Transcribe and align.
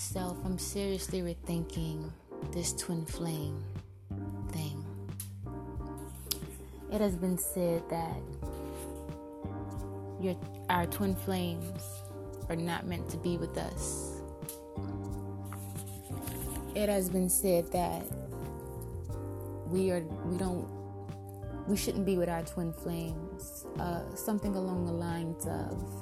myself, 0.00 0.38
I'm 0.46 0.56
seriously 0.56 1.20
rethinking 1.20 2.10
this 2.52 2.72
twin 2.72 3.04
flame 3.04 3.62
thing. 4.50 4.82
It 6.90 7.02
has 7.02 7.16
been 7.16 7.36
said 7.36 7.82
that 7.90 8.16
your 10.18 10.36
our 10.70 10.86
twin 10.86 11.14
flames 11.14 11.82
are 12.48 12.56
not 12.56 12.86
meant 12.86 13.10
to 13.10 13.18
be 13.18 13.36
with 13.36 13.58
us. 13.58 14.22
It 16.74 16.88
has 16.88 17.10
been 17.10 17.28
said 17.28 17.70
that 17.72 18.02
we 19.66 19.90
are 19.90 20.00
we 20.24 20.38
don't 20.38 20.66
we 21.68 21.76
shouldn't 21.76 22.06
be 22.06 22.16
with 22.16 22.30
our 22.30 22.42
twin 22.42 22.72
flames. 22.72 23.66
Uh, 23.78 24.00
something 24.14 24.54
along 24.56 24.86
the 24.86 24.92
lines 24.92 25.44
of 25.44 25.99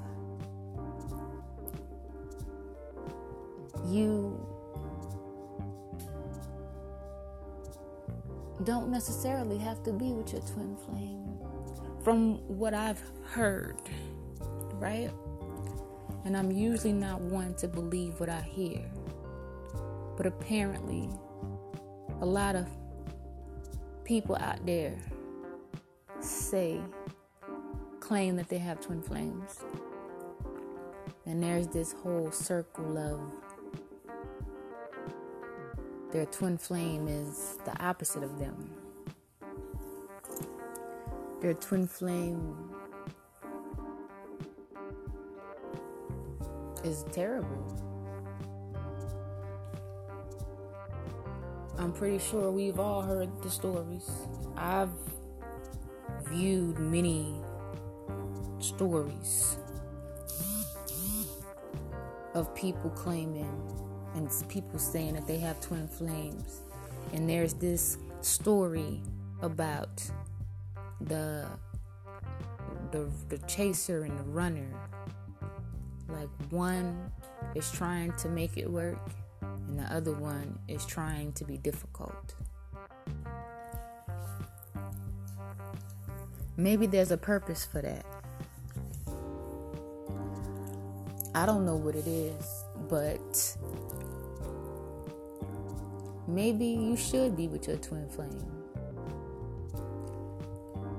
you 3.88 4.46
don't 8.64 8.90
necessarily 8.90 9.58
have 9.58 9.82
to 9.84 9.92
be 9.92 10.12
with 10.12 10.32
your 10.32 10.42
twin 10.42 10.76
flame. 10.76 11.38
From 12.02 12.38
what 12.48 12.74
I've 12.74 13.02
heard, 13.24 13.76
right? 14.74 15.10
And 16.24 16.36
I'm 16.36 16.50
usually 16.50 16.92
not 16.92 17.20
one 17.20 17.54
to 17.54 17.68
believe 17.68 18.20
what 18.20 18.28
I 18.28 18.40
hear. 18.40 18.84
But 20.16 20.26
apparently, 20.26 21.08
a 22.20 22.26
lot 22.26 22.56
of 22.56 22.66
people 24.04 24.36
out 24.36 24.64
there 24.66 24.96
say, 26.20 26.80
claim 28.00 28.36
that 28.36 28.48
they 28.48 28.58
have 28.58 28.80
twin 28.80 29.02
flames. 29.02 29.60
And 31.26 31.42
there's 31.42 31.68
this 31.68 31.92
whole 31.92 32.30
circle 32.32 32.98
of 32.98 33.47
their 36.12 36.26
twin 36.26 36.56
flame 36.56 37.06
is 37.06 37.58
the 37.64 37.84
opposite 37.84 38.22
of 38.22 38.38
them. 38.38 38.70
Their 41.40 41.54
twin 41.54 41.86
flame 41.86 42.56
is 46.82 47.04
terrible. 47.12 47.88
I'm 51.76 51.92
pretty 51.92 52.18
sure 52.18 52.50
we've 52.50 52.80
all 52.80 53.02
heard 53.02 53.30
the 53.42 53.50
stories. 53.50 54.10
I've 54.56 54.90
viewed 56.24 56.78
many 56.78 57.34
stories 58.58 59.58
of 62.34 62.52
people 62.54 62.90
claiming 62.90 63.87
and 64.14 64.30
people 64.48 64.78
saying 64.78 65.14
that 65.14 65.26
they 65.26 65.38
have 65.38 65.60
twin 65.60 65.86
flames. 65.88 66.62
And 67.12 67.28
there's 67.28 67.54
this 67.54 67.98
story 68.20 69.00
about 69.42 70.02
the 71.00 71.46
the 72.90 73.08
the 73.28 73.38
chaser 73.46 74.02
and 74.02 74.18
the 74.18 74.24
runner. 74.24 74.68
Like 76.08 76.28
one 76.50 77.10
is 77.54 77.70
trying 77.70 78.12
to 78.18 78.28
make 78.28 78.56
it 78.56 78.70
work 78.70 78.98
and 79.42 79.78
the 79.78 79.84
other 79.94 80.12
one 80.12 80.58
is 80.66 80.84
trying 80.86 81.32
to 81.32 81.44
be 81.44 81.58
difficult. 81.58 82.34
Maybe 86.56 86.86
there's 86.86 87.12
a 87.12 87.16
purpose 87.16 87.64
for 87.64 87.82
that. 87.82 88.04
I 91.34 91.46
don't 91.46 91.64
know 91.64 91.76
what 91.76 91.94
it 91.94 92.06
is, 92.08 92.64
but 92.88 93.56
maybe 96.28 96.66
you 96.66 96.96
should 96.96 97.36
be 97.36 97.48
with 97.48 97.66
your 97.66 97.78
twin 97.78 98.08
flame. 98.08 98.44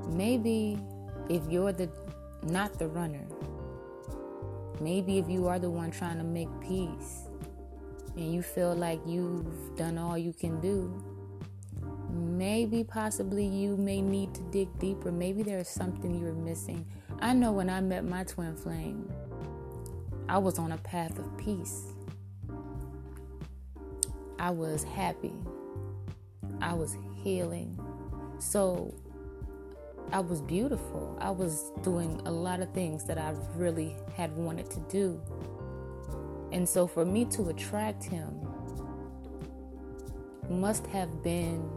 Maybe 0.10 0.80
if 1.30 1.44
you're 1.50 1.72
the 1.72 1.90
not 2.44 2.80
the 2.80 2.88
runner, 2.88 3.26
maybe 4.82 5.20
if 5.20 5.30
you 5.30 5.48
are 5.48 5.60
the 5.60 5.70
one 5.70 5.92
trying 5.92 6.18
to 6.18 6.24
make 6.24 6.50
peace 6.62 7.28
and 8.16 8.34
you 8.34 8.42
feel 8.42 8.74
like 8.74 9.00
you've 9.06 9.76
done 9.78 9.98
all 9.98 10.18
you 10.18 10.34
can 10.34 10.60
do, 10.60 10.92
maybe 12.10 12.84
possibly 12.84 13.46
you 13.46 13.78
may 13.78 14.02
need 14.02 14.34
to 14.34 14.42
dig 14.52 14.68
deeper. 14.80 15.12
Maybe 15.12 15.44
there's 15.44 15.70
something 15.70 16.20
you're 16.20 16.34
missing. 16.34 16.86
I 17.20 17.34
know 17.34 17.52
when 17.52 17.70
I 17.70 17.82
met 17.82 18.04
my 18.04 18.24
twin 18.24 18.56
flame, 18.56 19.12
I 20.28 20.38
was 20.40 20.58
on 20.58 20.72
a 20.72 20.78
path 20.78 21.20
of 21.20 21.38
peace. 21.38 21.94
I 24.40 24.52
was 24.52 24.84
happy. 24.84 25.34
I 26.62 26.74
was 26.74 26.96
healing. 27.24 27.78
So 28.40 28.96
I 30.14 30.22
was 30.22 30.42
beautiful. 30.42 31.18
I 31.20 31.30
was 31.30 31.72
doing 31.84 32.22
a 32.26 32.32
lot 32.32 32.62
of 32.62 32.72
things 32.74 33.04
that 33.06 33.18
I 33.18 33.36
really 33.56 33.98
had 34.16 34.36
wanted 34.36 34.70
to 34.72 34.80
do. 34.90 35.22
And 36.54 36.68
so 36.68 36.88
for 36.88 37.06
me 37.06 37.26
to 37.26 37.50
attract 37.50 38.04
him 38.06 38.48
must 40.50 40.88
have 40.88 41.22
been 41.22 41.70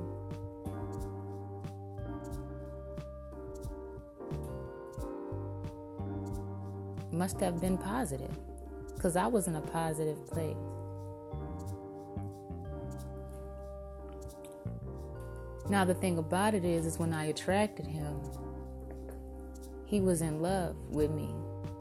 must 7.11 7.39
have 7.41 7.61
been 7.61 7.77
positive 7.77 8.35
because 8.95 9.17
I 9.17 9.27
was 9.27 9.47
in 9.47 9.57
a 9.57 9.61
positive 9.61 10.27
place. 10.29 10.57
Now 15.69 15.85
the 15.85 15.95
thing 15.95 16.19
about 16.19 16.55
it 16.55 16.65
is 16.65 16.87
is 16.87 16.99
when 16.99 17.13
I 17.13 17.27
attracted 17.27 17.87
him, 17.87 18.21
he 19.87 20.01
was 20.01 20.23
in 20.23 20.41
love 20.41 20.77
with 20.91 21.11
me 21.11 21.35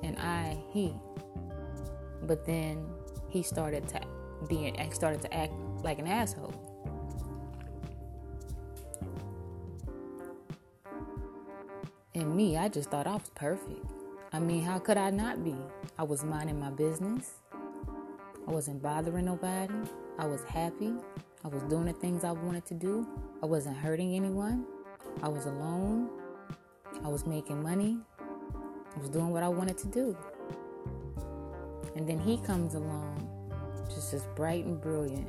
and 0.04 0.18
I 0.18 0.58
he. 0.72 0.94
But 2.24 2.46
then 2.46 2.86
he 3.30 3.44
started 3.44 3.88
to 3.90 4.02
being 4.48 4.76
started 4.94 5.22
to 5.22 5.34
act 5.34 5.54
like 5.84 6.00
an 6.00 6.08
asshole. 6.08 6.54
And 12.14 12.36
me, 12.36 12.58
I 12.58 12.68
just 12.68 12.92
thought 12.92 13.08
I 13.08 13.14
was 13.14 13.32
perfect. 13.36 13.86
I 14.34 14.40
mean, 14.40 14.64
how 14.64 14.80
could 14.80 14.98
I 14.98 15.10
not 15.10 15.44
be? 15.44 15.56
I 15.98 16.04
was 16.04 16.24
minding 16.24 16.60
my 16.60 16.70
business. 16.70 17.32
I 18.48 18.52
wasn't 18.52 18.82
bothering 18.82 19.26
nobody. 19.26 19.74
I 20.20 20.26
was 20.26 20.44
happy. 20.44 20.94
I 21.44 21.48
was 21.48 21.64
doing 21.64 21.86
the 21.86 21.94
things 21.94 22.24
I 22.24 22.32
wanted 22.32 22.66
to 22.68 22.74
do. 22.76 23.08
I 23.42 23.48
wasn't 23.48 23.76
hurting 23.76 24.16
anyone. 24.16 24.66
I 25.24 25.28
was 25.28 25.46
alone. 25.46 26.10
I 27.04 27.08
was 27.08 27.26
making 27.26 27.64
money. 27.64 27.98
I 28.20 29.00
was 29.00 29.10
doing 29.10 29.30
what 29.30 29.42
I 29.42 29.48
wanted 29.48 29.78
to 29.80 29.88
do. 29.88 30.16
And 31.96 32.08
then 32.08 32.20
he 32.20 32.38
comes 32.38 32.76
along, 32.76 33.28
just 33.90 34.14
as 34.14 34.24
bright 34.36 34.66
and 34.66 34.80
brilliant. 34.80 35.28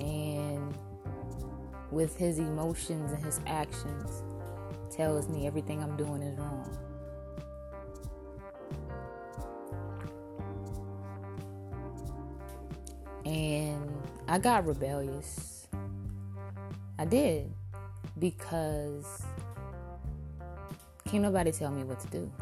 And 0.00 0.76
with 1.92 2.16
his 2.16 2.38
emotions 2.38 3.12
and 3.12 3.24
his 3.24 3.40
actions, 3.46 4.24
tells 4.90 5.28
me 5.28 5.46
everything 5.46 5.82
I'm 5.82 5.96
doing 5.96 6.22
is 6.22 6.38
wrong. 6.38 6.68
I 14.32 14.38
got 14.38 14.66
rebellious. 14.66 15.68
I 16.98 17.04
did. 17.04 17.52
Because 18.18 19.22
can't 21.06 21.22
nobody 21.22 21.52
tell 21.52 21.70
me 21.70 21.84
what 21.84 22.00
to 22.00 22.06
do. 22.06 22.32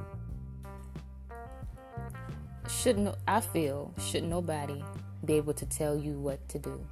Shouldn't 2.68 3.16
I 3.26 3.40
feel 3.40 3.92
should 3.98 4.22
nobody 4.22 4.84
be 5.24 5.32
able 5.32 5.52
to 5.52 5.66
tell 5.66 5.98
you 5.98 6.12
what 6.12 6.48
to 6.50 6.60
do. 6.60 6.86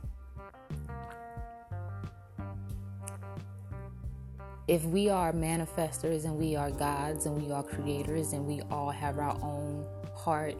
If 4.67 4.83
we 4.85 5.11
are 5.11 5.33
manifestors 5.33 6.25
and 6.25 6.37
we 6.37 6.57
are 6.57 6.73
gods 6.73 7.27
and 7.27 7.41
we 7.41 7.53
are 7.53 7.63
creators 7.63 8.33
and 8.33 8.45
we 8.49 8.63
all 8.63 8.91
have 8.91 9.21
our 9.21 9.39
own 9.45 9.87
heart 10.17 10.57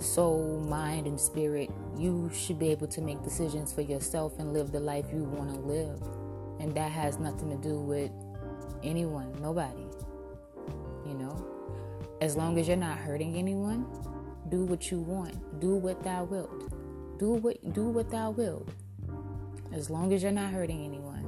soul, 0.00 0.58
mind, 0.68 1.06
and 1.06 1.20
spirit, 1.20 1.70
you 1.96 2.30
should 2.32 2.58
be 2.58 2.70
able 2.70 2.86
to 2.88 3.00
make 3.00 3.22
decisions 3.22 3.72
for 3.72 3.82
yourself 3.82 4.38
and 4.38 4.52
live 4.52 4.72
the 4.72 4.80
life 4.80 5.06
you 5.12 5.24
want 5.24 5.54
to 5.54 5.60
live. 5.60 6.00
And 6.60 6.74
that 6.74 6.90
has 6.90 7.18
nothing 7.18 7.50
to 7.50 7.56
do 7.56 7.78
with 7.80 8.10
anyone, 8.82 9.34
nobody. 9.40 9.86
You 11.06 11.14
know? 11.14 11.46
As 12.20 12.36
long 12.36 12.58
as 12.58 12.68
you're 12.68 12.76
not 12.76 12.98
hurting 12.98 13.36
anyone, 13.36 13.86
do 14.48 14.64
what 14.64 14.90
you 14.90 15.00
want. 15.00 15.60
Do 15.60 15.74
what 15.76 16.02
thou 16.02 16.24
wilt. 16.24 16.70
Do 17.18 17.30
what 17.32 17.72
do 17.72 17.84
what 17.84 18.10
thou 18.10 18.30
wilt. 18.30 18.68
As 19.72 19.90
long 19.90 20.12
as 20.12 20.22
you're 20.22 20.32
not 20.32 20.52
hurting 20.52 20.84
anyone. 20.84 21.24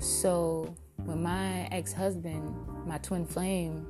So 0.00 0.74
when 1.04 1.22
my 1.22 1.68
ex-husband, 1.70 2.54
my 2.86 2.98
twin 2.98 3.26
flame, 3.26 3.86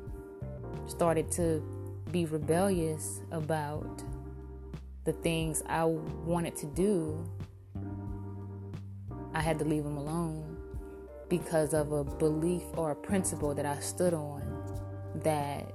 started 0.87 1.31
to 1.33 1.63
be 2.11 2.25
rebellious 2.25 3.21
about 3.31 4.03
the 5.09 5.15
things 5.15 5.63
I 5.67 5.87
wanted 5.87 6.55
to 6.57 6.67
do, 6.67 7.27
I 9.33 9.41
had 9.41 9.59
to 9.59 9.65
leave 9.65 9.83
him 9.83 9.97
alone 9.97 10.59
because 11.31 11.73
of 11.73 11.93
a 11.93 12.05
belief 12.05 12.65
or 12.77 12.91
a 12.91 12.95
principle 12.95 13.55
that 13.55 13.65
I 13.65 13.79
stood 13.79 14.13
on 14.13 14.43
that 15.25 15.73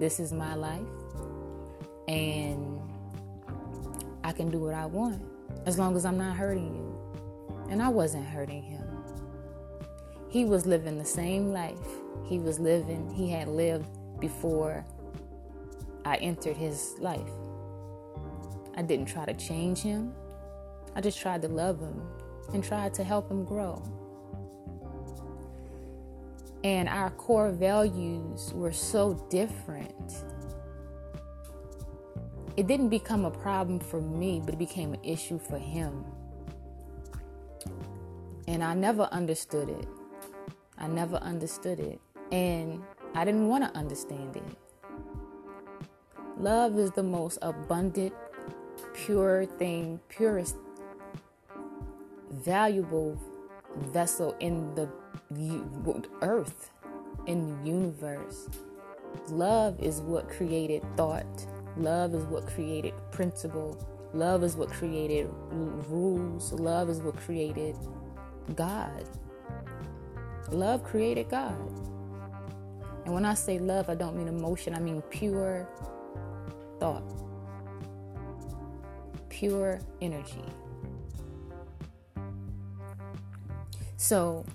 this 0.00 0.18
is 0.18 0.32
my 0.32 0.56
life 0.56 0.82
and 2.08 2.80
I 4.24 4.32
can 4.32 4.50
do 4.50 4.58
what 4.58 4.74
I 4.74 4.86
want 4.86 5.22
as 5.64 5.78
long 5.78 5.94
as 5.94 6.04
I'm 6.04 6.18
not 6.18 6.36
hurting 6.36 6.74
you. 6.74 7.68
And 7.70 7.80
I 7.80 7.88
wasn't 7.88 8.26
hurting 8.26 8.64
him. 8.64 8.84
He 10.28 10.44
was 10.44 10.66
living 10.66 10.98
the 10.98 11.04
same 11.04 11.52
life 11.52 11.78
he 12.24 12.40
was 12.40 12.58
living, 12.58 13.12
he 13.14 13.30
had 13.30 13.46
lived 13.46 13.86
before 14.18 14.84
I 16.04 16.16
entered 16.16 16.56
his 16.56 16.96
life. 16.98 17.30
I 18.76 18.82
didn't 18.82 19.06
try 19.06 19.24
to 19.24 19.34
change 19.34 19.80
him. 19.80 20.14
I 20.94 21.00
just 21.00 21.20
tried 21.20 21.42
to 21.42 21.48
love 21.48 21.80
him 21.80 22.02
and 22.52 22.62
tried 22.62 22.94
to 22.94 23.04
help 23.04 23.30
him 23.30 23.44
grow. 23.44 23.82
And 26.64 26.88
our 26.88 27.10
core 27.10 27.50
values 27.50 28.52
were 28.54 28.72
so 28.72 29.14
different. 29.30 30.24
It 32.56 32.66
didn't 32.66 32.90
become 32.90 33.24
a 33.24 33.30
problem 33.30 33.80
for 33.80 34.00
me, 34.00 34.40
but 34.44 34.54
it 34.54 34.58
became 34.58 34.92
an 34.92 35.02
issue 35.02 35.38
for 35.38 35.58
him. 35.58 36.04
And 38.46 38.62
I 38.62 38.74
never 38.74 39.04
understood 39.04 39.70
it. 39.70 39.88
I 40.78 40.86
never 40.86 41.16
understood 41.16 41.80
it. 41.80 42.00
And 42.30 42.82
I 43.14 43.24
didn't 43.24 43.48
want 43.48 43.64
to 43.64 43.78
understand 43.78 44.36
it. 44.36 44.42
Love 46.38 46.78
is 46.78 46.90
the 46.92 47.02
most 47.02 47.38
abundant, 47.42 48.12
pure 48.94 49.44
thing, 49.44 50.00
purest, 50.08 50.56
valuable 52.30 53.18
vessel 53.76 54.34
in 54.40 54.74
the 54.74 54.88
earth, 56.20 56.70
in 57.26 57.62
the 57.62 57.68
universe. 57.68 58.48
Love 59.28 59.80
is 59.80 60.00
what 60.00 60.28
created 60.28 60.82
thought. 60.96 61.46
Love 61.76 62.14
is 62.14 62.24
what 62.24 62.46
created 62.46 62.94
principle. 63.10 63.76
Love 64.14 64.42
is 64.42 64.56
what 64.56 64.70
created 64.70 65.28
rules. 65.50 66.52
Love 66.52 66.90
is 66.90 67.00
what 67.00 67.16
created 67.16 67.76
God. 68.54 69.08
Love 70.50 70.84
created 70.84 71.30
God. 71.30 71.56
And 73.04 73.14
when 73.14 73.24
I 73.24 73.34
say 73.34 73.58
love, 73.58 73.88
I 73.88 73.94
don't 73.94 74.16
mean 74.16 74.28
emotion, 74.28 74.74
I 74.74 74.80
mean 74.80 75.02
pure 75.02 75.68
thought, 76.78 77.02
pure 79.42 79.80
energy. 80.00 80.44
So 83.96 84.46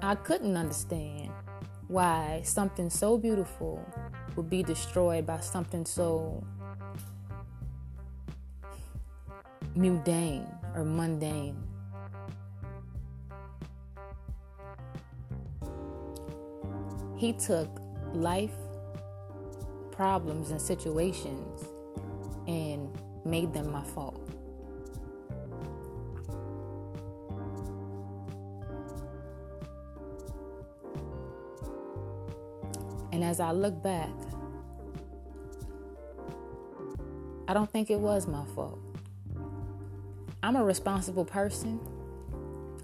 I 0.00 0.14
couldn't 0.14 0.56
understand 0.56 1.32
why 1.88 2.40
something 2.44 2.88
so 2.88 3.18
beautiful 3.18 3.84
would 4.36 4.48
be 4.48 4.62
destroyed 4.62 5.26
by 5.26 5.40
something 5.40 5.84
so 5.84 6.42
mundane 9.74 10.46
or 10.74 10.82
mundane. 10.82 11.62
He 17.18 17.34
took 17.34 17.68
life 18.14 18.56
problems 19.92 20.50
and 20.52 20.60
situations 20.60 21.65
made 23.26 23.52
them 23.52 23.70
my 23.70 23.82
fault. 23.82 24.20
And 33.12 33.24
as 33.24 33.40
I 33.40 33.52
look 33.52 33.82
back, 33.82 34.10
I 37.48 37.54
don't 37.54 37.70
think 37.70 37.90
it 37.90 37.98
was 37.98 38.26
my 38.26 38.44
fault. 38.54 38.78
I'm 40.42 40.56
a 40.56 40.64
responsible 40.64 41.24
person. 41.24 41.80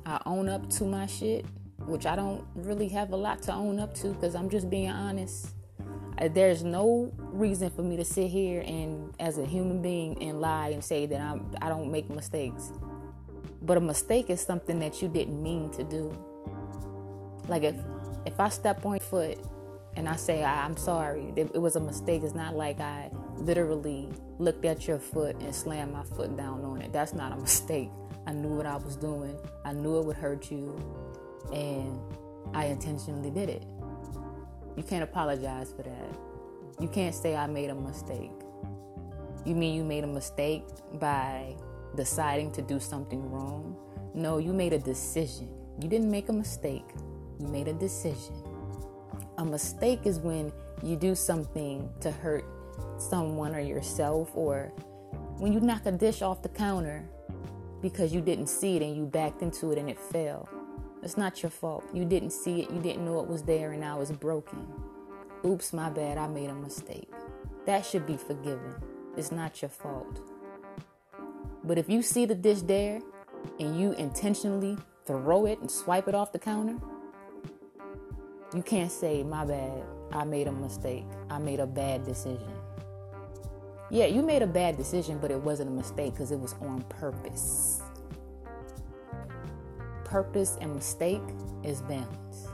I 0.05 0.21
own 0.27 0.49
up 0.49 0.69
to 0.71 0.85
my 0.85 1.07
shit 1.07 1.47
which 1.87 2.07
I 2.07 2.17
don't 2.17 2.45
really 2.55 2.89
have 2.89 3.13
a 3.13 3.17
lot 3.17 3.43
to 3.43 3.53
own 3.53 3.79
up 3.79 3.95
to 3.97 4.09
because 4.09 4.35
I'm 4.35 4.49
just 4.49 4.71
being 4.71 4.91
honest. 4.91 5.49
Uh, 6.23 6.29
there's 6.29 6.63
no 6.63 7.13
reason 7.19 7.69
for 7.71 7.83
me 7.83 7.97
to 7.97 8.05
sit 8.05 8.31
here 8.31 8.61
and, 8.61 9.13
as 9.19 9.39
a 9.39 9.45
human 9.45 9.83
being, 9.83 10.23
and 10.23 10.41
lie 10.41 10.69
and 10.69 10.85
say 10.85 11.05
that 11.05 11.21
I'm 11.21 11.53
I 11.61 11.69
don't 11.69 11.91
make 11.91 12.09
mistakes. 12.09 12.73
But 13.63 13.77
a 13.77 13.81
mistake 13.81 14.31
is 14.31 14.41
something 14.41 14.79
that 14.79 15.03
you 15.03 15.09
didn't 15.09 15.43
mean 15.43 15.71
to 15.73 15.83
do. 15.83 16.17
Like 17.49 17.65
if 17.65 17.75
if 18.25 18.39
I 18.39 18.51
step 18.51 18.87
on 18.87 18.93
your 18.93 19.01
foot 19.01 19.39
and 19.97 20.09
I 20.09 20.15
say 20.15 20.45
I'm 20.45 20.77
sorry, 20.77 21.33
it 21.35 21.61
was 21.61 21.75
a 21.75 21.81
mistake. 21.81 22.23
It's 22.23 22.35
not 22.35 22.55
like 22.55 22.79
I 22.81 23.11
literally 23.37 24.09
looked 24.39 24.65
at 24.65 24.87
your 24.87 25.01
foot 25.01 25.35
and 25.41 25.53
slammed 25.53 25.93
my 25.93 26.05
foot 26.05 26.37
down 26.37 26.65
on 26.65 26.81
it. 26.83 26.93
That's 26.93 27.15
not 27.15 27.33
a 27.33 27.37
mistake. 27.37 27.91
I 28.29 28.33
knew 28.33 28.55
what 28.55 28.67
I 28.67 28.77
was 28.77 28.95
doing. 28.95 29.37
I 29.65 29.73
knew 29.73 29.99
it 29.99 30.05
would 30.05 30.17
hurt 30.17 30.53
you 30.53 30.79
and 31.53 31.99
I 32.55 32.67
intentionally 32.67 33.31
did 33.31 33.49
it. 33.49 33.65
You 34.77 34.83
can't 34.83 35.03
apologize 35.03 35.73
for 35.73 35.83
that. 35.83 36.19
You 36.81 36.89
can't 36.89 37.15
say 37.15 37.37
I 37.37 37.47
made 37.47 37.71
a 37.71 37.75
mistake. 37.75 38.33
You 39.45 39.55
mean 39.55 39.75
you 39.75 39.85
made 39.85 40.05
a 40.05 40.09
mistake 40.09 40.65
by 40.95 41.57
deciding 41.95 42.53
to 42.53 42.63
do 42.63 42.81
something 42.81 43.31
wrong? 43.31 43.77
No, 44.15 44.39
you 44.39 44.53
made 44.53 44.73
a 44.73 44.79
decision. 44.79 45.49
You 45.81 45.89
didn't 45.89 46.11
make 46.11 46.29
a 46.29 46.33
mistake. 46.33 46.85
You 47.39 47.49
made 47.49 47.69
a 47.69 47.73
decision. 47.73 48.35
A 49.39 49.45
mistake 49.45 50.01
is 50.05 50.19
when 50.19 50.53
you 50.83 50.97
do 50.97 51.15
something 51.15 51.91
to 52.01 52.11
hurt 52.11 52.45
someone 52.99 53.55
or 53.55 53.61
yourself, 53.61 54.31
or 54.35 54.73
when 55.39 55.53
you 55.53 55.61
knock 55.61 55.87
a 55.87 55.93
dish 55.93 56.23
off 56.23 56.43
the 56.43 56.49
counter 56.49 57.05
because 57.81 58.15
you 58.15 58.21
didn't 58.21 58.47
see 58.47 58.77
it 58.77 58.83
and 58.83 58.97
you 58.97 59.05
backed 59.05 59.43
into 59.43 59.73
it 59.73 59.79
and 59.79 59.91
it 59.91 59.99
fell. 59.99 60.49
It's 61.03 61.17
not 61.17 61.43
your 61.43 61.51
fault. 61.51 61.85
You 61.93 62.05
didn't 62.05 62.31
see 62.31 62.63
it, 62.63 62.71
you 62.71 62.81
didn't 62.81 63.05
know 63.05 63.19
it 63.21 63.27
was 63.27 63.43
there, 63.43 63.73
and 63.73 63.81
now 63.81 64.01
it's 64.01 64.13
broken. 64.13 64.65
Oops, 65.45 65.73
my 65.73 65.91
bad, 65.91 66.17
I 66.17 66.29
made 66.29 66.49
a 66.49 66.55
mistake. 66.55 67.11
That 67.67 67.85
should 67.85 68.07
be 68.07 68.17
forgiven. 68.17 68.75
It's 69.17 69.33
not 69.33 69.61
your 69.61 69.69
fault. 69.69 70.21
But 71.65 71.77
if 71.77 71.89
you 71.89 72.03
see 72.03 72.25
the 72.25 72.37
dish 72.37 72.61
there 72.63 73.01
and 73.59 73.81
you 73.81 73.93
intentionally 73.95 74.79
throw 75.05 75.47
it 75.47 75.59
and 75.61 75.69
swipe 75.69 76.07
it 76.07 76.15
off 76.15 76.31
the 76.31 76.39
counter, 76.39 76.77
you 78.55 78.63
can't 78.63 78.93
say, 78.93 79.25
My 79.25 79.45
bad, 79.45 79.83
I 80.13 80.23
made 80.23 80.47
a 80.47 80.53
mistake. 80.53 81.05
I 81.29 81.39
made 81.39 81.59
a 81.59 81.67
bad 81.67 82.05
decision. 82.05 82.53
Yeah, 83.91 84.07
you 84.07 84.23
made 84.23 84.43
a 84.43 84.47
bad 84.47 84.77
decision, 84.77 85.19
but 85.19 85.33
it 85.33 85.41
wasn't 85.41 85.71
a 85.71 85.73
mistake 85.73 86.13
because 86.15 86.31
it 86.31 86.39
was 86.39 86.55
on 86.61 86.83
purpose 86.83 87.82
purpose 90.13 90.59
and 90.61 90.75
mistake 90.75 91.23
is 91.65 91.81
balance. 91.81 92.47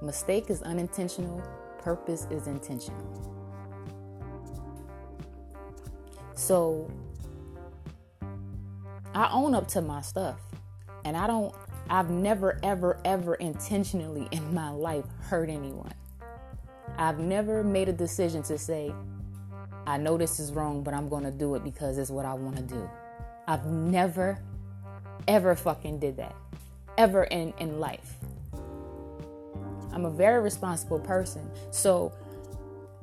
Mistake 0.00 0.50
is 0.50 0.62
unintentional, 0.62 1.42
purpose 1.78 2.28
is 2.30 2.46
intentional. 2.46 3.42
So 6.36 6.88
I 9.14 9.28
own 9.32 9.56
up 9.56 9.66
to 9.68 9.82
my 9.82 10.00
stuff. 10.00 10.38
And 11.04 11.16
I 11.16 11.26
don't, 11.26 11.52
I've 11.90 12.10
never, 12.10 12.60
ever, 12.62 13.00
ever 13.04 13.34
intentionally 13.34 14.28
in 14.30 14.54
my 14.54 14.70
life 14.70 15.06
hurt 15.22 15.50
anyone. 15.50 15.92
I've 16.96 17.18
never 17.18 17.64
made 17.64 17.88
a 17.88 17.92
decision 17.92 18.44
to 18.44 18.58
say, 18.58 18.94
I 19.88 19.98
know 19.98 20.16
this 20.16 20.38
is 20.38 20.52
wrong, 20.52 20.84
but 20.84 20.94
I'm 20.94 21.08
going 21.08 21.24
to 21.24 21.32
do 21.32 21.56
it 21.56 21.64
because 21.64 21.98
it's 21.98 22.10
what 22.10 22.24
I 22.24 22.34
want 22.34 22.56
to 22.58 22.62
do. 22.62 22.88
I've 23.48 23.66
never, 23.66 24.38
ever 25.26 25.56
fucking 25.56 25.98
did 25.98 26.16
that 26.18 26.36
ever 26.98 27.24
in, 27.24 27.52
in 27.58 27.80
life. 27.80 28.14
I'm 29.92 30.04
a 30.04 30.10
very 30.10 30.42
responsible 30.42 30.98
person. 30.98 31.48
So, 31.70 32.12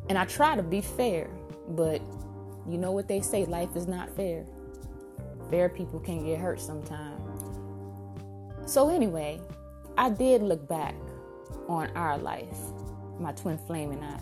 and 0.09 0.17
I 0.17 0.25
try 0.25 0.55
to 0.55 0.63
be 0.63 0.81
fair, 0.81 1.29
but 1.69 2.01
you 2.67 2.77
know 2.77 2.91
what 2.91 3.07
they 3.07 3.21
say 3.21 3.45
life 3.45 3.75
is 3.75 3.87
not 3.87 4.13
fair. 4.15 4.45
Fair 5.49 5.69
people 5.69 5.99
can 5.99 6.25
get 6.25 6.39
hurt 6.39 6.59
sometimes. 6.59 7.43
So, 8.65 8.89
anyway, 8.89 9.39
I 9.97 10.09
did 10.09 10.41
look 10.41 10.67
back 10.67 10.95
on 11.67 11.89
our 11.95 12.17
life, 12.17 12.57
my 13.19 13.31
twin 13.31 13.57
flame 13.57 13.91
and 13.91 14.03
I, 14.03 14.19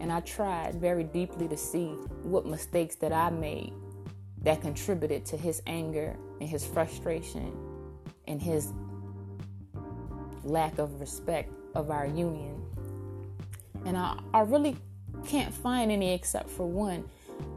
and 0.00 0.12
I 0.12 0.20
tried 0.20 0.76
very 0.76 1.04
deeply 1.04 1.48
to 1.48 1.56
see 1.56 1.88
what 2.22 2.46
mistakes 2.46 2.94
that 2.96 3.12
I 3.12 3.30
made 3.30 3.72
that 4.42 4.60
contributed 4.60 5.24
to 5.26 5.36
his 5.36 5.62
anger 5.66 6.16
and 6.40 6.48
his 6.48 6.66
frustration 6.66 7.56
and 8.26 8.40
his 8.40 8.72
lack 10.44 10.78
of 10.78 11.00
respect 11.00 11.52
of 11.74 11.90
our 11.90 12.06
union. 12.06 12.60
And 13.84 13.96
I, 13.96 14.18
I 14.32 14.40
really 14.40 14.76
can't 15.26 15.52
find 15.52 15.90
any 15.90 16.12
except 16.12 16.50
for 16.50 16.66
one. 16.66 17.04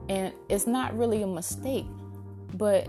And 0.09 0.33
it's 0.49 0.67
not 0.67 0.97
really 0.97 1.21
a 1.21 1.27
mistake, 1.27 1.85
but 2.53 2.87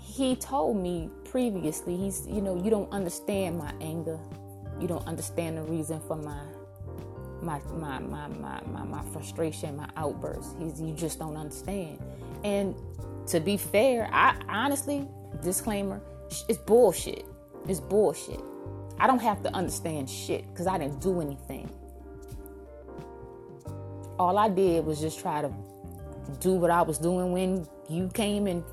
he 0.00 0.36
told 0.36 0.76
me 0.76 1.10
previously, 1.24 1.96
he's, 1.96 2.26
you 2.26 2.40
know, 2.40 2.56
you 2.62 2.70
don't 2.70 2.90
understand 2.92 3.58
my 3.58 3.72
anger. 3.80 4.18
You 4.80 4.88
don't 4.88 5.06
understand 5.06 5.58
the 5.58 5.62
reason 5.62 6.00
for 6.00 6.16
my 6.16 6.40
my 7.42 7.60
my 7.74 7.98
my 7.98 8.28
my 8.28 8.60
my, 8.66 8.82
my 8.84 9.02
frustration, 9.12 9.76
my 9.76 9.88
outbursts. 9.96 10.54
He's 10.58 10.80
you 10.80 10.94
just 10.94 11.18
don't 11.18 11.36
understand. 11.36 11.98
And 12.44 12.74
to 13.28 13.40
be 13.40 13.56
fair, 13.56 14.08
I 14.12 14.36
honestly, 14.48 15.06
disclaimer, 15.42 16.00
it's 16.48 16.58
bullshit. 16.58 17.24
It's 17.68 17.80
bullshit. 17.80 18.40
I 18.98 19.06
don't 19.06 19.20
have 19.20 19.42
to 19.42 19.54
understand 19.54 20.08
shit 20.08 20.48
because 20.48 20.66
I 20.66 20.78
didn't 20.78 21.00
do 21.00 21.20
anything. 21.20 21.70
All 24.18 24.38
I 24.38 24.48
did 24.48 24.84
was 24.84 25.00
just 25.00 25.20
try 25.20 25.42
to 25.42 25.52
do 26.40 26.54
what 26.54 26.70
I 26.70 26.82
was 26.82 26.98
doing 26.98 27.32
when 27.32 27.66
you 27.88 28.08
came 28.08 28.46
and 28.46 28.64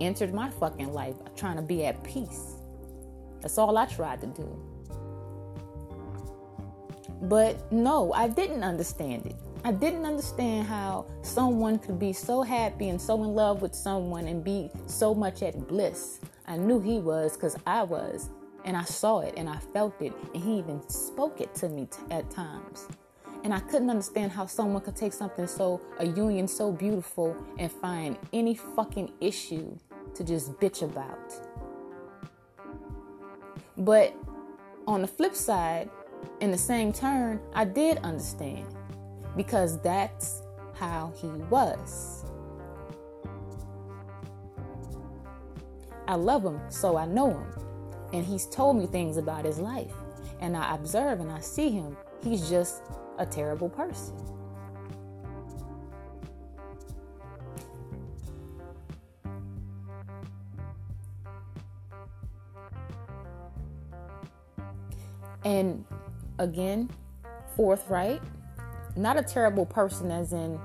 entered 0.00 0.34
my 0.34 0.50
fucking 0.50 0.92
life, 0.92 1.14
trying 1.36 1.56
to 1.56 1.62
be 1.62 1.86
at 1.86 2.02
peace. 2.02 2.56
That's 3.40 3.58
all 3.58 3.76
I 3.78 3.86
tried 3.86 4.20
to 4.22 4.26
do. 4.26 4.74
But 7.22 7.70
no, 7.72 8.12
I 8.12 8.28
didn't 8.28 8.64
understand 8.64 9.26
it. 9.26 9.36
I 9.64 9.72
didn't 9.72 10.04
understand 10.04 10.66
how 10.66 11.06
someone 11.22 11.78
could 11.78 11.98
be 11.98 12.12
so 12.12 12.42
happy 12.42 12.90
and 12.90 13.00
so 13.00 13.22
in 13.24 13.34
love 13.34 13.62
with 13.62 13.74
someone 13.74 14.26
and 14.26 14.44
be 14.44 14.70
so 14.86 15.14
much 15.14 15.42
at 15.42 15.68
bliss. 15.68 16.20
I 16.46 16.58
knew 16.58 16.80
he 16.80 16.98
was 16.98 17.34
because 17.34 17.56
I 17.66 17.82
was, 17.82 18.28
and 18.64 18.76
I 18.76 18.84
saw 18.84 19.20
it 19.20 19.34
and 19.36 19.48
I 19.48 19.58
felt 19.58 20.00
it, 20.00 20.12
and 20.34 20.42
he 20.42 20.58
even 20.58 20.86
spoke 20.88 21.40
it 21.40 21.54
to 21.56 21.68
me 21.68 21.86
t- 21.90 21.98
at 22.10 22.30
times. 22.30 22.88
And 23.44 23.52
I 23.52 23.60
couldn't 23.60 23.90
understand 23.90 24.32
how 24.32 24.46
someone 24.46 24.82
could 24.82 24.96
take 24.96 25.12
something 25.12 25.46
so, 25.46 25.80
a 25.98 26.06
union 26.06 26.48
so 26.48 26.72
beautiful, 26.72 27.36
and 27.58 27.70
find 27.70 28.18
any 28.32 28.54
fucking 28.54 29.12
issue 29.20 29.76
to 30.14 30.24
just 30.24 30.52
bitch 30.54 30.82
about. 30.82 31.34
But 33.76 34.14
on 34.86 35.02
the 35.02 35.08
flip 35.08 35.34
side, 35.34 35.90
in 36.40 36.50
the 36.50 36.58
same 36.58 36.92
turn, 36.92 37.40
I 37.54 37.64
did 37.64 37.98
understand 37.98 38.66
because 39.36 39.80
that's 39.80 40.42
how 40.74 41.12
he 41.16 41.28
was. 41.28 42.24
I 46.06 46.14
love 46.14 46.44
him, 46.44 46.60
so 46.68 46.96
I 46.96 47.06
know 47.06 47.30
him. 47.30 47.63
And 48.14 48.24
he's 48.24 48.46
told 48.46 48.76
me 48.76 48.86
things 48.86 49.16
about 49.16 49.44
his 49.44 49.58
life. 49.58 49.92
And 50.38 50.56
I 50.56 50.72
observe 50.72 51.18
and 51.18 51.32
I 51.32 51.40
see 51.40 51.70
him. 51.70 51.96
He's 52.22 52.48
just 52.48 52.80
a 53.18 53.26
terrible 53.26 53.68
person. 53.68 54.14
And 65.44 65.84
again, 66.38 66.90
forthright, 67.56 68.22
not 68.96 69.18
a 69.18 69.22
terrible 69.24 69.66
person, 69.66 70.12
as 70.12 70.32
in, 70.32 70.60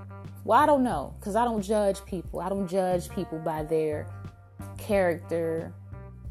well, 0.46 0.60
I 0.60 0.68
don't 0.68 0.84
know, 0.84 1.16
because 1.20 1.36
I 1.36 1.46
don't 1.46 1.64
judge 1.64 2.06
people. 2.06 2.42
I 2.42 2.50
don't 2.50 2.68
judge 2.68 3.10
people 3.10 3.40
by 3.40 3.64
their 3.64 4.06
character 4.78 5.74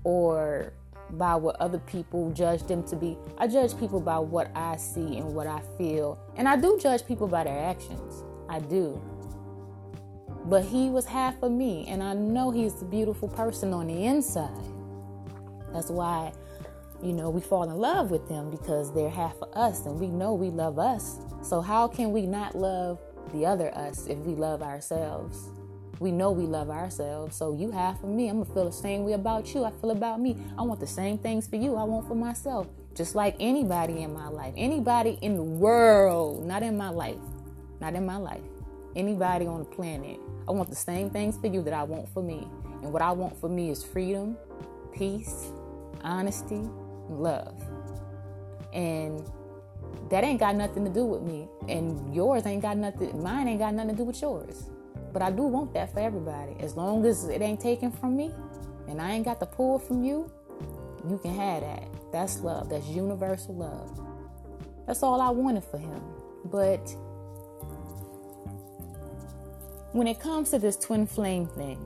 or 0.05 0.73
by 1.13 1.35
what 1.35 1.57
other 1.57 1.79
people 1.79 2.31
judge 2.33 2.63
them 2.65 2.83
to 2.85 2.97
be. 2.97 3.17
I 3.39 3.47
judge 3.47 3.79
people 3.79 4.01
by 4.01 4.19
what 4.19 4.51
I 4.55 4.77
see 4.77 5.19
and 5.19 5.35
what 5.35 5.47
I 5.47 5.61
feel. 5.77 6.19
And 6.37 6.49
I 6.49 6.57
do 6.57 6.79
judge 6.81 7.07
people 7.07 7.29
by 7.29 7.45
their 7.45 7.59
actions. 7.59 8.25
I 8.49 8.61
do. 8.61 9.01
But 10.45 10.65
he 10.65 10.89
was 10.89 11.05
half 11.05 11.43
of 11.43 11.53
me, 11.53 11.87
and 11.89 12.03
I 12.03 12.15
know 12.15 12.51
he's 12.51 12.81
a 12.81 12.85
beautiful 12.85 13.29
person 13.29 13.73
on 13.75 13.87
the 13.89 14.07
inside. 14.07 14.51
That's 15.73 15.91
why 15.91 16.33
you 17.03 17.13
know, 17.13 17.31
we 17.31 17.41
fall 17.41 17.63
in 17.65 17.77
love 17.77 18.11
with 18.11 18.29
them 18.29 18.51
because 18.51 18.93
they're 18.93 19.11
half 19.11 19.41
of 19.41 19.53
us 19.55 19.87
and 19.87 20.01
we 20.01 20.09
know 20.09 20.35
we 20.35 20.51
love 20.51 20.79
us. 20.79 21.19
So, 21.43 21.61
how 21.61 21.87
can 21.87 22.13
we 22.13 22.27
not 22.27 22.57
love 22.57 22.99
the 23.33 23.47
other 23.47 23.75
us 23.77 24.07
if 24.07 24.19
we 24.19 24.35
love 24.35 24.63
ourselves? 24.63 25.51
We 26.01 26.13
know 26.13 26.31
we 26.31 26.45
love 26.45 26.71
ourselves. 26.71 27.37
So, 27.37 27.55
you 27.55 27.71
have 27.71 28.01
for 28.01 28.07
me. 28.07 28.29
I'm 28.29 28.37
going 28.37 28.47
to 28.47 28.55
feel 28.55 28.65
the 28.65 28.73
same 28.73 29.05
way 29.05 29.13
about 29.13 29.55
you. 29.55 29.65
I 29.65 29.71
feel 29.71 29.91
about 29.91 30.21
me. 30.21 30.37
I 30.57 30.63
want 30.63 30.81
the 30.81 30.87
same 30.87 31.19
things 31.19 31.47
for 31.47 31.57
you 31.57 31.77
I 31.77 31.85
want 31.85 32.07
for 32.07 32.15
myself. 32.15 32.67
Just 32.95 33.15
like 33.15 33.37
anybody 33.39 34.03
in 34.03 34.13
my 34.13 34.27
life, 34.29 34.53
anybody 34.57 35.19
in 35.23 35.37
the 35.37 35.43
world, 35.43 36.45
not 36.45 36.65
in 36.65 36.77
my 36.77 36.89
life, 36.89 37.15
not 37.81 37.95
in 37.95 38.05
my 38.05 38.17
life, 38.17 38.43
anybody 38.97 39.47
on 39.47 39.61
the 39.61 39.65
planet. 39.65 40.19
I 40.49 40.51
want 40.51 40.69
the 40.69 40.75
same 40.75 41.09
things 41.09 41.37
for 41.39 41.47
you 41.47 41.63
that 41.63 41.73
I 41.73 41.85
want 41.85 42.09
for 42.13 42.23
me. 42.23 42.49
And 42.83 42.93
what 42.93 43.03
I 43.03 43.13
want 43.13 43.41
for 43.41 43.49
me 43.49 43.71
is 43.71 43.85
freedom, 43.85 44.37
peace, 44.93 45.53
honesty, 46.03 46.63
love. 47.09 47.55
And 48.73 49.25
that 50.11 50.25
ain't 50.25 50.41
got 50.41 50.57
nothing 50.57 50.85
to 50.85 50.91
do 50.91 51.05
with 51.05 51.23
me. 51.23 51.49
And 51.69 52.13
yours 52.15 52.47
ain't 52.47 52.63
got 52.63 52.77
nothing, 52.77 53.23
mine 53.23 53.47
ain't 53.47 53.61
got 53.61 53.75
nothing 53.75 53.93
to 53.93 53.97
do 53.97 54.05
with 54.05 54.21
yours. 54.21 54.71
But 55.13 55.23
I 55.23 55.31
do 55.31 55.43
want 55.43 55.73
that 55.75 55.93
for 55.93 56.01
everybody. 56.01 56.57
As 56.61 56.77
long 56.77 57.05
as 57.07 57.29
it 57.29 57.43
ain't 57.43 57.61
taken 57.61 57.91
from 57.91 58.17
me 58.17 58.33
and 58.89 59.01
I 59.01 59.13
ain't 59.13 59.25
got 59.25 59.41
to 59.41 59.47
pull 59.47 59.79
from 59.79 60.05
you, 60.05 60.31
you 61.09 61.19
can 61.19 61.35
have 61.35 61.63
that. 61.63 61.89
That's 62.13 62.41
love. 62.41 62.69
That's 62.69 62.87
universal 62.89 63.55
love. 63.55 64.01
That's 64.87 65.03
all 65.03 65.21
I 65.21 65.31
wanted 65.31 65.65
for 65.65 65.79
him. 65.79 66.03
But 66.47 66.95
when 69.93 70.07
it 70.07 70.21
comes 70.21 70.51
to 70.51 70.59
this 70.59 70.77
twin 70.77 71.07
flame 71.07 71.47
thing, 71.47 71.79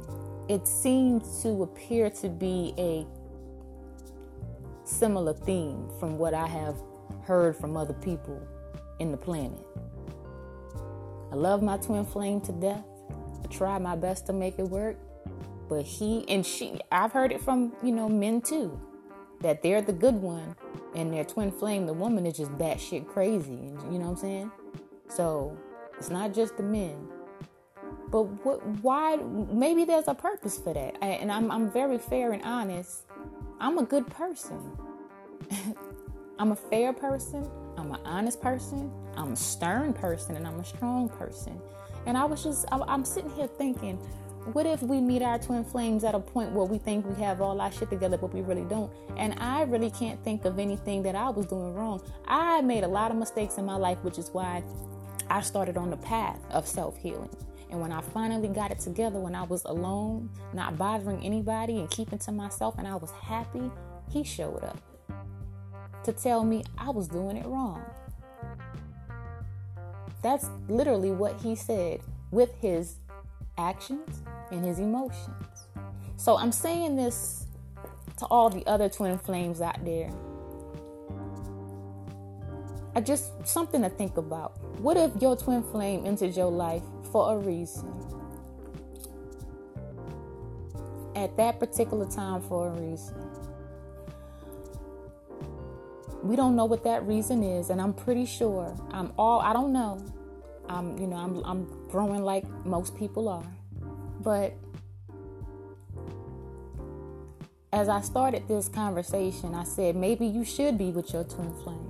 it 0.48 0.66
seems 0.66 1.42
to 1.42 1.62
appear 1.62 2.10
to 2.10 2.28
be 2.28 2.74
a 2.76 3.06
similar 4.84 5.32
theme 5.32 5.88
from 5.98 6.18
what 6.18 6.34
I 6.34 6.46
have 6.46 6.76
heard 7.22 7.56
from 7.56 7.76
other 7.76 7.94
people 7.94 8.40
in 8.98 9.10
the 9.10 9.16
planet. 9.16 9.64
I 11.30 11.34
love 11.34 11.62
my 11.62 11.76
twin 11.78 12.04
flame 12.04 12.40
to 12.42 12.52
death. 12.52 12.84
Try 13.52 13.78
my 13.78 13.94
best 13.94 14.26
to 14.26 14.32
make 14.32 14.58
it 14.58 14.68
work. 14.68 14.96
But 15.68 15.84
he 15.84 16.28
and 16.28 16.44
she, 16.44 16.80
I've 16.90 17.12
heard 17.12 17.32
it 17.32 17.40
from, 17.40 17.72
you 17.82 17.92
know, 17.92 18.08
men 18.08 18.40
too, 18.40 18.80
that 19.40 19.62
they're 19.62 19.82
the 19.82 19.92
good 19.92 20.14
one 20.16 20.56
and 20.94 21.12
their 21.12 21.24
twin 21.24 21.50
flame, 21.50 21.86
the 21.86 21.92
woman, 21.92 22.26
is 22.26 22.36
just 22.36 22.50
batshit 22.52 23.06
crazy. 23.06 23.52
You 23.52 23.98
know 23.98 24.06
what 24.06 24.08
I'm 24.08 24.16
saying? 24.16 24.52
So 25.08 25.56
it's 25.96 26.10
not 26.10 26.34
just 26.34 26.56
the 26.56 26.62
men. 26.62 27.08
But 28.10 28.24
what, 28.44 28.66
why? 28.82 29.16
Maybe 29.16 29.84
there's 29.84 30.08
a 30.08 30.14
purpose 30.14 30.58
for 30.58 30.74
that. 30.74 30.96
I, 31.00 31.06
and 31.06 31.32
I'm, 31.32 31.50
I'm 31.50 31.70
very 31.70 31.98
fair 31.98 32.32
and 32.32 32.42
honest 32.42 33.04
I'm 33.62 33.78
a 33.78 33.84
good 33.84 34.08
person. 34.08 34.58
I'm 36.40 36.50
a 36.50 36.56
fair 36.56 36.92
person. 36.92 37.48
I'm 37.76 37.92
an 37.92 38.00
honest 38.04 38.40
person. 38.40 38.90
I'm 39.16 39.34
a 39.34 39.36
stern 39.36 39.92
person, 39.92 40.34
and 40.34 40.48
I'm 40.48 40.58
a 40.58 40.64
strong 40.64 41.08
person. 41.08 41.60
And 42.06 42.16
I 42.16 42.24
was 42.24 42.42
just, 42.42 42.66
I'm 42.70 43.04
sitting 43.04 43.30
here 43.30 43.46
thinking, 43.46 43.96
what 44.52 44.66
if 44.66 44.82
we 44.82 45.00
meet 45.00 45.22
our 45.22 45.38
twin 45.38 45.64
flames 45.64 46.02
at 46.02 46.16
a 46.16 46.20
point 46.20 46.50
where 46.50 46.64
we 46.64 46.78
think 46.78 47.06
we 47.06 47.14
have 47.22 47.40
all 47.40 47.60
our 47.60 47.70
shit 47.70 47.90
together, 47.90 48.16
but 48.16 48.34
we 48.34 48.40
really 48.40 48.64
don't? 48.64 48.92
And 49.16 49.38
I 49.38 49.62
really 49.62 49.90
can't 49.90 50.22
think 50.24 50.44
of 50.44 50.58
anything 50.58 51.04
that 51.04 51.14
I 51.14 51.30
was 51.30 51.46
doing 51.46 51.74
wrong. 51.74 52.02
I 52.26 52.60
made 52.60 52.82
a 52.82 52.88
lot 52.88 53.12
of 53.12 53.16
mistakes 53.16 53.58
in 53.58 53.64
my 53.64 53.76
life, 53.76 53.98
which 54.02 54.18
is 54.18 54.30
why 54.30 54.64
I 55.30 55.42
started 55.42 55.76
on 55.76 55.90
the 55.90 55.96
path 55.96 56.40
of 56.50 56.66
self 56.66 56.96
healing. 56.96 57.30
And 57.70 57.80
when 57.80 57.92
I 57.92 58.00
finally 58.00 58.48
got 58.48 58.70
it 58.70 58.80
together, 58.80 59.18
when 59.18 59.34
I 59.34 59.44
was 59.44 59.64
alone, 59.64 60.28
not 60.52 60.76
bothering 60.76 61.24
anybody 61.24 61.78
and 61.78 61.88
keeping 61.88 62.18
to 62.18 62.32
myself, 62.32 62.74
and 62.78 62.86
I 62.86 62.96
was 62.96 63.10
happy, 63.12 63.70
he 64.10 64.24
showed 64.24 64.62
up 64.64 64.78
to 66.04 66.12
tell 66.12 66.44
me 66.44 66.64
I 66.76 66.90
was 66.90 67.08
doing 67.08 67.36
it 67.36 67.46
wrong. 67.46 67.82
That's 70.22 70.48
literally 70.68 71.10
what 71.10 71.40
he 71.40 71.54
said 71.54 72.00
with 72.30 72.54
his 72.60 72.96
actions 73.58 74.22
and 74.50 74.64
his 74.64 74.78
emotions. 74.78 75.66
So 76.16 76.36
I'm 76.36 76.52
saying 76.52 76.96
this 76.96 77.46
to 78.18 78.26
all 78.26 78.48
the 78.48 78.64
other 78.66 78.88
twin 78.88 79.18
flames 79.18 79.60
out 79.60 79.84
there. 79.84 80.10
I 82.94 83.00
just 83.00 83.46
something 83.46 83.82
to 83.82 83.88
think 83.88 84.16
about. 84.16 84.60
What 84.80 84.96
if 84.96 85.10
your 85.20 85.36
twin 85.36 85.62
flame 85.62 86.06
entered 86.06 86.36
your 86.36 86.50
life 86.50 86.82
for 87.12 87.34
a 87.34 87.38
reason. 87.38 87.92
At 91.14 91.36
that 91.36 91.60
particular 91.60 92.06
time 92.06 92.40
for 92.40 92.68
a 92.68 92.70
reason. 92.70 93.14
We 96.22 96.36
don't 96.36 96.54
know 96.54 96.66
what 96.66 96.84
that 96.84 97.06
reason 97.06 97.42
is, 97.42 97.70
and 97.70 97.80
I'm 97.80 97.92
pretty 97.92 98.26
sure 98.26 98.76
I'm 98.92 99.12
all 99.18 99.40
I 99.40 99.52
don't 99.52 99.72
know. 99.72 100.04
I'm 100.68 100.96
you 100.98 101.06
know, 101.06 101.16
I'm 101.16 101.44
I'm 101.44 101.88
growing 101.88 102.22
like 102.22 102.48
most 102.64 102.96
people 102.96 103.28
are. 103.28 103.44
But 104.20 104.54
as 107.72 107.88
I 107.88 108.00
started 108.02 108.46
this 108.46 108.68
conversation, 108.68 109.54
I 109.54 109.64
said 109.64 109.96
maybe 109.96 110.26
you 110.26 110.44
should 110.44 110.78
be 110.78 110.90
with 110.90 111.12
your 111.12 111.24
twin 111.24 111.52
flame. 111.64 111.88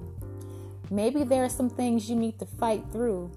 Maybe 0.90 1.24
there 1.24 1.44
are 1.44 1.48
some 1.48 1.68
things 1.70 2.08
you 2.08 2.16
need 2.16 2.38
to 2.38 2.46
fight 2.46 2.84
through 2.92 3.30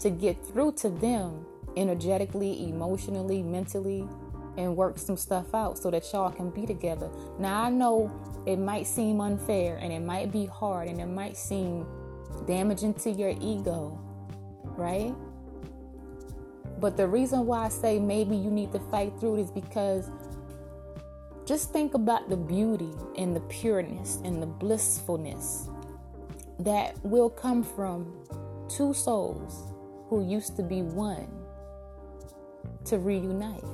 to 0.00 0.10
get 0.10 0.44
through 0.46 0.72
to 0.72 0.88
them 0.88 1.46
energetically, 1.76 2.68
emotionally, 2.68 3.42
mentally, 3.42 4.08
and 4.56 4.76
work 4.76 4.98
some 4.98 5.16
stuff 5.16 5.54
out 5.54 5.78
so 5.78 5.90
that 5.90 6.04
y'all 6.12 6.30
can 6.30 6.50
be 6.50 6.66
together. 6.66 7.10
Now, 7.38 7.62
I 7.62 7.70
know 7.70 8.10
it 8.46 8.58
might 8.58 8.86
seem 8.86 9.20
unfair 9.20 9.76
and 9.76 9.92
it 9.92 10.00
might 10.00 10.32
be 10.32 10.46
hard 10.46 10.88
and 10.88 11.00
it 11.00 11.06
might 11.06 11.36
seem 11.36 11.86
damaging 12.46 12.94
to 12.94 13.10
your 13.10 13.30
ego, 13.40 13.98
right? 14.76 15.14
But 16.80 16.96
the 16.96 17.06
reason 17.06 17.46
why 17.46 17.64
I 17.64 17.68
say 17.68 17.98
maybe 17.98 18.36
you 18.36 18.50
need 18.50 18.72
to 18.72 18.80
fight 18.90 19.12
through 19.18 19.36
it 19.36 19.40
is 19.42 19.50
because 19.50 20.10
just 21.46 21.72
think 21.72 21.94
about 21.94 22.28
the 22.28 22.36
beauty 22.36 22.92
and 23.16 23.34
the 23.36 23.40
pureness 23.40 24.20
and 24.24 24.42
the 24.42 24.46
blissfulness 24.46 25.68
that 26.58 26.96
will 27.04 27.30
come 27.30 27.62
from 27.62 28.14
two 28.68 28.94
souls 28.94 29.72
who 30.08 30.26
used 30.26 30.56
to 30.56 30.62
be 30.62 30.82
one 30.82 31.28
to 32.84 32.98
reunite. 32.98 33.64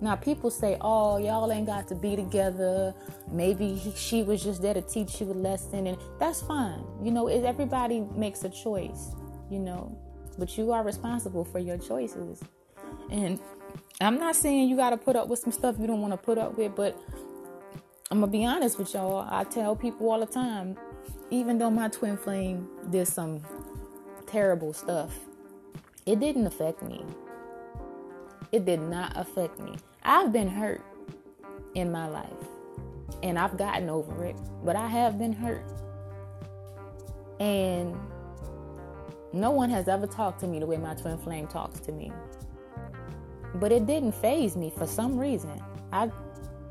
Now, 0.00 0.14
people 0.14 0.50
say, 0.50 0.76
oh, 0.80 1.16
y'all 1.16 1.50
ain't 1.50 1.66
got 1.66 1.88
to 1.88 1.94
be 1.94 2.16
together. 2.16 2.94
Maybe 3.30 3.74
he, 3.74 3.92
she 3.96 4.22
was 4.22 4.42
just 4.42 4.60
there 4.60 4.74
to 4.74 4.82
teach 4.82 5.20
you 5.20 5.30
a 5.30 5.32
lesson, 5.32 5.86
and 5.86 5.96
that's 6.18 6.42
fine. 6.42 6.84
You 7.02 7.10
know, 7.10 7.28
everybody 7.28 8.00
makes 8.14 8.44
a 8.44 8.50
choice, 8.50 9.14
you 9.50 9.58
know, 9.58 9.96
but 10.38 10.58
you 10.58 10.70
are 10.72 10.82
responsible 10.84 11.44
for 11.44 11.58
your 11.58 11.78
choices. 11.78 12.42
And 13.10 13.40
I'm 14.00 14.18
not 14.18 14.36
saying 14.36 14.68
you 14.68 14.76
got 14.76 14.90
to 14.90 14.98
put 14.98 15.16
up 15.16 15.28
with 15.28 15.38
some 15.38 15.52
stuff 15.52 15.76
you 15.78 15.86
don't 15.86 16.02
want 16.02 16.12
to 16.12 16.18
put 16.18 16.36
up 16.36 16.58
with, 16.58 16.74
but 16.76 17.00
I'm 18.10 18.20
going 18.20 18.30
to 18.30 18.38
be 18.38 18.44
honest 18.44 18.78
with 18.78 18.92
y'all. 18.92 19.26
I 19.30 19.44
tell 19.44 19.74
people 19.74 20.10
all 20.10 20.20
the 20.20 20.26
time, 20.26 20.76
even 21.30 21.56
though 21.56 21.70
my 21.70 21.88
twin 21.88 22.18
flame 22.18 22.68
did 22.90 23.08
some 23.08 23.40
terrible 24.26 24.74
stuff, 24.74 25.18
it 26.04 26.20
didn't 26.20 26.46
affect 26.46 26.82
me. 26.82 27.02
It 28.52 28.64
did 28.64 28.80
not 28.80 29.12
affect 29.16 29.58
me. 29.60 29.76
I've 30.02 30.32
been 30.32 30.48
hurt 30.48 30.82
in 31.74 31.90
my 31.90 32.08
life 32.08 32.30
and 33.22 33.38
I've 33.38 33.56
gotten 33.56 33.88
over 33.88 34.24
it, 34.24 34.36
but 34.64 34.76
I 34.76 34.86
have 34.86 35.18
been 35.18 35.32
hurt. 35.32 35.64
And 37.40 37.96
no 39.32 39.50
one 39.50 39.68
has 39.70 39.88
ever 39.88 40.06
talked 40.06 40.40
to 40.40 40.46
me 40.46 40.58
the 40.58 40.66
way 40.66 40.76
my 40.76 40.94
twin 40.94 41.18
flame 41.18 41.46
talks 41.46 41.80
to 41.80 41.92
me. 41.92 42.12
But 43.56 43.72
it 43.72 43.86
didn't 43.86 44.12
faze 44.12 44.56
me 44.56 44.72
for 44.76 44.86
some 44.86 45.18
reason. 45.18 45.60
I 45.92 46.10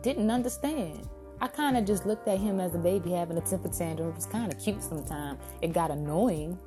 didn't 0.02 0.32
understand. 0.32 1.08
I 1.42 1.48
kind 1.48 1.78
of 1.78 1.86
just 1.86 2.06
looked 2.06 2.28
at 2.28 2.40
him 2.40 2.60
as 2.60 2.74
a 2.76 2.78
baby 2.78 3.12
having 3.12 3.38
a 3.38 3.42
temper 3.42 3.70
tantrum. 3.70 4.10
It 4.10 4.16
was 4.16 4.26
kind 4.26 4.52
of 4.52 4.60
cute 4.60 4.82
sometimes. 4.82 5.40
It 5.62 5.74
got 5.74 5.92
annoying, 5.92 6.58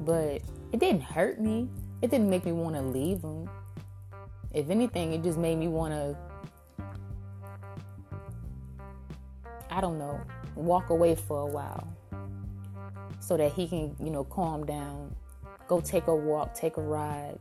but 0.00 0.40
it 0.72 0.80
didn't 0.80 1.02
hurt 1.02 1.40
me. 1.40 1.68
It 2.02 2.10
didn't 2.10 2.30
make 2.30 2.44
me 2.44 2.52
want 2.52 2.76
to 2.76 2.82
leave 2.82 3.22
him. 3.22 3.48
If 4.58 4.70
anything, 4.70 5.12
it 5.12 5.22
just 5.22 5.38
made 5.38 5.56
me 5.56 5.68
want 5.68 5.94
to, 5.94 6.16
I 9.70 9.80
don't 9.80 10.00
know, 10.00 10.20
walk 10.56 10.90
away 10.90 11.14
for 11.14 11.42
a 11.42 11.46
while 11.46 11.86
so 13.20 13.36
that 13.36 13.52
he 13.52 13.68
can, 13.68 13.94
you 14.02 14.10
know, 14.10 14.24
calm 14.24 14.66
down, 14.66 15.14
go 15.68 15.80
take 15.80 16.08
a 16.08 16.14
walk, 16.14 16.54
take 16.54 16.76
a 16.76 16.82
ride, 16.82 17.38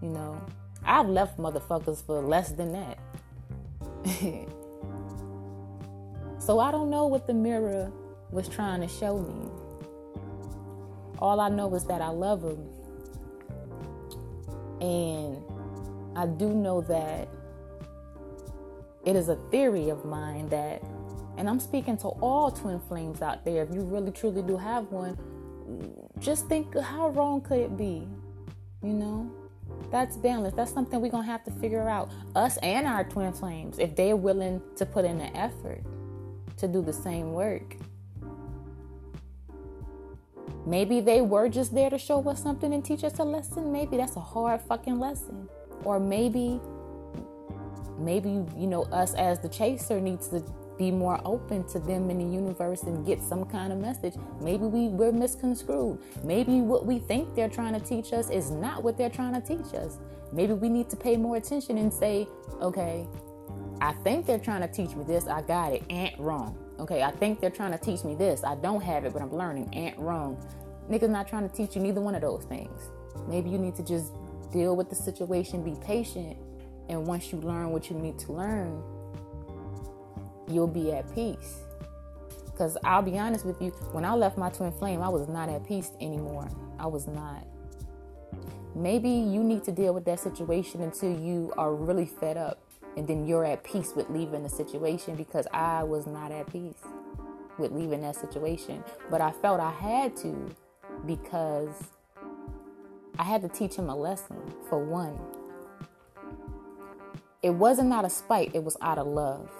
you 0.00 0.10
know. 0.10 0.40
I've 0.84 1.08
left 1.08 1.36
motherfuckers 1.36 2.06
for 2.06 2.20
less 2.20 2.52
than 2.52 2.70
that. 2.74 2.98
so 6.38 6.60
I 6.60 6.70
don't 6.70 6.90
know 6.90 7.08
what 7.08 7.26
the 7.26 7.34
mirror 7.34 7.90
was 8.30 8.48
trying 8.48 8.82
to 8.82 8.88
show 8.88 9.18
me. 9.18 9.50
All 11.18 11.40
I 11.40 11.48
know 11.48 11.74
is 11.74 11.82
that 11.86 12.00
I 12.00 12.10
love 12.10 12.44
him. 12.44 12.68
And 14.80 15.42
I 16.14 16.26
do 16.26 16.48
know 16.48 16.80
that 16.82 17.28
it 19.04 19.16
is 19.16 19.28
a 19.28 19.36
theory 19.50 19.88
of 19.88 20.04
mine 20.04 20.48
that, 20.50 20.82
and 21.36 21.48
I'm 21.48 21.60
speaking 21.60 21.96
to 21.98 22.08
all 22.08 22.50
twin 22.50 22.80
flames 22.80 23.22
out 23.22 23.44
there, 23.44 23.62
if 23.62 23.74
you 23.74 23.82
really 23.82 24.12
truly 24.12 24.42
do 24.42 24.56
have 24.56 24.90
one, 24.90 25.18
just 26.18 26.46
think 26.48 26.76
how 26.78 27.08
wrong 27.10 27.40
could 27.40 27.58
it 27.58 27.76
be? 27.76 28.06
You 28.82 28.92
know? 28.92 29.30
That's 29.90 30.16
balance. 30.16 30.54
That's 30.54 30.72
something 30.72 31.00
we're 31.00 31.10
going 31.10 31.24
to 31.24 31.30
have 31.30 31.44
to 31.44 31.50
figure 31.50 31.88
out. 31.88 32.10
Us 32.34 32.58
and 32.58 32.86
our 32.86 33.04
twin 33.04 33.32
flames, 33.32 33.78
if 33.78 33.96
they're 33.96 34.16
willing 34.16 34.62
to 34.76 34.86
put 34.86 35.04
in 35.04 35.18
the 35.18 35.36
effort 35.36 35.82
to 36.58 36.68
do 36.68 36.82
the 36.82 36.92
same 36.92 37.32
work. 37.32 37.76
Maybe 40.64 41.00
they 41.00 41.20
were 41.20 41.48
just 41.48 41.74
there 41.74 41.90
to 41.90 41.98
show 41.98 42.26
us 42.28 42.42
something 42.42 42.72
and 42.72 42.84
teach 42.84 43.02
us 43.02 43.18
a 43.18 43.24
lesson. 43.24 43.72
Maybe 43.72 43.96
that's 43.96 44.16
a 44.16 44.20
hard 44.20 44.60
fucking 44.60 44.98
lesson. 44.98 45.48
Or 45.84 45.98
maybe, 46.00 46.60
maybe, 47.98 48.44
you 48.56 48.66
know, 48.66 48.84
us 48.84 49.14
as 49.14 49.40
the 49.40 49.48
chaser 49.48 50.00
needs 50.00 50.28
to 50.28 50.42
be 50.78 50.90
more 50.90 51.20
open 51.24 51.64
to 51.68 51.78
them 51.78 52.10
in 52.10 52.18
the 52.18 52.24
universe 52.24 52.82
and 52.84 53.06
get 53.06 53.22
some 53.22 53.44
kind 53.44 53.72
of 53.72 53.78
message. 53.78 54.14
Maybe 54.40 54.64
we, 54.64 54.88
we're 54.88 55.12
misconstrued. 55.12 55.98
Maybe 56.24 56.60
what 56.60 56.86
we 56.86 56.98
think 56.98 57.34
they're 57.34 57.48
trying 57.48 57.78
to 57.78 57.80
teach 57.80 58.12
us 58.12 58.30
is 58.30 58.50
not 58.50 58.82
what 58.82 58.96
they're 58.96 59.10
trying 59.10 59.34
to 59.34 59.40
teach 59.40 59.74
us. 59.74 59.98
Maybe 60.32 60.54
we 60.54 60.68
need 60.68 60.88
to 60.90 60.96
pay 60.96 61.16
more 61.16 61.36
attention 61.36 61.78
and 61.78 61.92
say, 61.92 62.26
okay, 62.60 63.06
I 63.80 63.92
think 63.92 64.26
they're 64.26 64.38
trying 64.38 64.62
to 64.62 64.68
teach 64.68 64.96
me 64.96 65.04
this. 65.04 65.26
I 65.26 65.42
got 65.42 65.72
it. 65.72 65.82
Ain't 65.90 66.18
wrong. 66.18 66.56
Okay, 66.78 67.02
I 67.02 67.10
think 67.10 67.40
they're 67.40 67.50
trying 67.50 67.72
to 67.72 67.78
teach 67.78 68.02
me 68.02 68.14
this. 68.14 68.42
I 68.42 68.54
don't 68.56 68.82
have 68.82 69.04
it, 69.04 69.12
but 69.12 69.22
I'm 69.22 69.32
learning. 69.32 69.68
Ain't 69.72 69.98
wrong. 69.98 70.42
Niggas 70.90 71.10
not 71.10 71.28
trying 71.28 71.48
to 71.48 71.54
teach 71.54 71.76
you 71.76 71.82
neither 71.82 72.00
one 72.00 72.14
of 72.14 72.22
those 72.22 72.44
things. 72.44 72.90
Maybe 73.28 73.50
you 73.50 73.58
need 73.58 73.74
to 73.76 73.82
just 73.82 74.12
deal 74.52 74.76
with 74.76 74.88
the 74.88 74.94
situation, 74.94 75.64
be 75.64 75.76
patient, 75.84 76.36
and 76.88 77.06
once 77.06 77.32
you 77.32 77.40
learn 77.40 77.70
what 77.70 77.90
you 77.90 77.96
need 77.96 78.18
to 78.20 78.32
learn, 78.32 78.82
you'll 80.48 80.66
be 80.66 80.92
at 80.92 81.12
peace. 81.14 81.60
Because 82.44 82.76
I'll 82.84 83.02
be 83.02 83.18
honest 83.18 83.44
with 83.44 83.60
you, 83.60 83.70
when 83.92 84.04
I 84.04 84.14
left 84.14 84.36
my 84.36 84.50
twin 84.50 84.72
flame, 84.72 85.00
I 85.02 85.08
was 85.08 85.28
not 85.28 85.48
at 85.48 85.66
peace 85.66 85.90
anymore. 86.00 86.48
I 86.78 86.86
was 86.86 87.06
not. 87.06 87.46
Maybe 88.74 89.08
you 89.08 89.42
need 89.42 89.64
to 89.64 89.72
deal 89.72 89.94
with 89.94 90.04
that 90.04 90.20
situation 90.20 90.82
until 90.82 91.18
you 91.18 91.52
are 91.56 91.74
really 91.74 92.06
fed 92.06 92.36
up 92.36 92.58
and 92.96 93.06
then 93.06 93.26
you're 93.26 93.44
at 93.44 93.64
peace 93.64 93.92
with 93.94 94.08
leaving 94.10 94.42
the 94.42 94.48
situation 94.48 95.16
because 95.16 95.46
I 95.52 95.82
was 95.82 96.06
not 96.06 96.30
at 96.30 96.50
peace 96.50 96.78
with 97.58 97.72
leaving 97.72 98.02
that 98.02 98.16
situation. 98.16 98.84
But 99.10 99.20
I 99.20 99.30
felt 99.30 99.60
I 99.60 99.70
had 99.70 100.16
to 100.18 100.54
because 101.06 101.72
I 103.18 103.24
had 103.24 103.42
to 103.42 103.48
teach 103.48 103.74
him 103.74 103.88
a 103.88 103.96
lesson 103.96 104.36
for 104.68 104.78
one. 104.78 105.18
It 107.42 107.50
wasn't 107.50 107.92
out 107.92 108.04
of 108.04 108.12
spite, 108.12 108.54
it 108.54 108.62
was 108.62 108.76
out 108.80 108.98
of 108.98 109.06
love. 109.06 109.50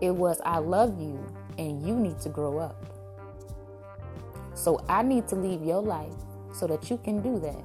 It 0.00 0.14
was, 0.14 0.40
I 0.44 0.58
love 0.58 1.00
you 1.00 1.24
and 1.58 1.86
you 1.86 1.94
need 1.94 2.20
to 2.20 2.28
grow 2.28 2.58
up. 2.58 2.84
So 4.54 4.84
I 4.88 5.02
need 5.02 5.26
to 5.28 5.36
leave 5.36 5.62
your 5.62 5.82
life 5.82 6.14
so 6.52 6.66
that 6.66 6.90
you 6.90 6.98
can 6.98 7.20
do 7.20 7.38
that. 7.40 7.62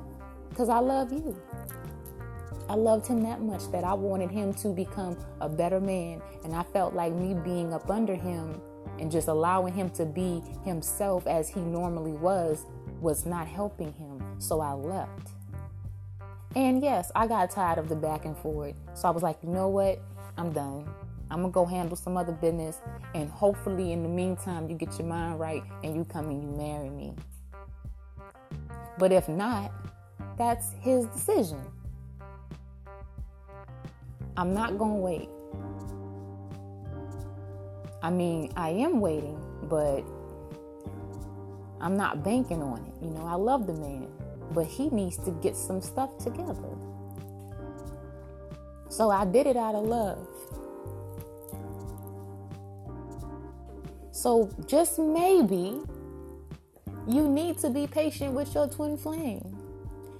Because 0.49 0.69
I 0.69 0.79
love 0.79 1.11
you. 1.11 1.39
I 2.67 2.75
loved 2.75 3.07
him 3.07 3.23
that 3.23 3.41
much 3.41 3.71
that 3.71 3.83
I 3.83 3.93
wanted 3.93 4.31
him 4.31 4.53
to 4.55 4.69
become 4.69 5.17
a 5.41 5.49
better 5.49 5.79
man. 5.79 6.21
And 6.43 6.55
I 6.55 6.63
felt 6.63 6.93
like 6.93 7.13
me 7.13 7.33
being 7.33 7.73
up 7.73 7.89
under 7.89 8.15
him 8.15 8.61
and 8.99 9.11
just 9.11 9.27
allowing 9.27 9.73
him 9.73 9.89
to 9.91 10.05
be 10.05 10.41
himself 10.63 11.25
as 11.27 11.49
he 11.49 11.61
normally 11.61 12.13
was 12.13 12.65
was 13.01 13.25
not 13.25 13.47
helping 13.47 13.93
him. 13.93 14.18
So 14.39 14.61
I 14.61 14.73
left. 14.73 15.29
And 16.55 16.81
yes, 16.81 17.11
I 17.15 17.27
got 17.27 17.51
tired 17.51 17.77
of 17.77 17.89
the 17.89 17.95
back 17.95 18.25
and 18.25 18.35
forth. 18.37 18.75
So 18.95 19.07
I 19.07 19.11
was 19.11 19.21
like, 19.21 19.37
you 19.43 19.49
know 19.49 19.67
what? 19.67 20.01
I'm 20.37 20.51
done. 20.51 20.89
I'm 21.31 21.41
gonna 21.41 21.51
go 21.51 21.65
handle 21.65 21.95
some 21.95 22.17
other 22.17 22.31
business, 22.31 22.79
and 23.13 23.29
hopefully, 23.29 23.91
in 23.91 24.01
the 24.01 24.09
meantime, 24.09 24.67
you 24.67 24.75
get 24.75 24.97
your 24.97 25.07
mind 25.07 25.39
right 25.39 25.61
and 25.83 25.95
you 25.95 26.03
come 26.03 26.29
and 26.29 26.41
you 26.41 26.49
marry 26.57 26.89
me. 26.89 27.13
But 28.97 29.11
if 29.11 29.29
not, 29.29 29.71
that's 30.37 30.71
his 30.81 31.05
decision. 31.05 31.61
I'm 34.35 34.53
not 34.53 34.77
gonna 34.79 34.95
wait. 34.95 35.29
I 38.01 38.09
mean, 38.09 38.51
I 38.55 38.69
am 38.69 38.99
waiting, 38.99 39.39
but 39.63 40.03
I'm 41.81 41.95
not 41.95 42.23
banking 42.23 42.63
on 42.63 42.79
it. 42.79 43.03
You 43.03 43.11
know, 43.11 43.25
I 43.25 43.35
love 43.35 43.67
the 43.67 43.73
man, 43.73 44.07
but 44.53 44.65
he 44.65 44.89
needs 44.89 45.17
to 45.17 45.31
get 45.31 45.55
some 45.55 45.81
stuff 45.81 46.17
together. 46.17 46.69
So 48.89 49.09
I 49.09 49.25
did 49.25 49.47
it 49.47 49.57
out 49.57 49.75
of 49.75 49.85
love. 49.85 50.27
So 54.11 54.49
just 54.67 54.99
maybe 54.99 55.79
you 57.07 57.27
need 57.27 57.57
to 57.59 57.69
be 57.69 57.87
patient 57.87 58.33
with 58.33 58.53
your 58.53 58.67
twin 58.67 58.97
flame. 58.97 59.55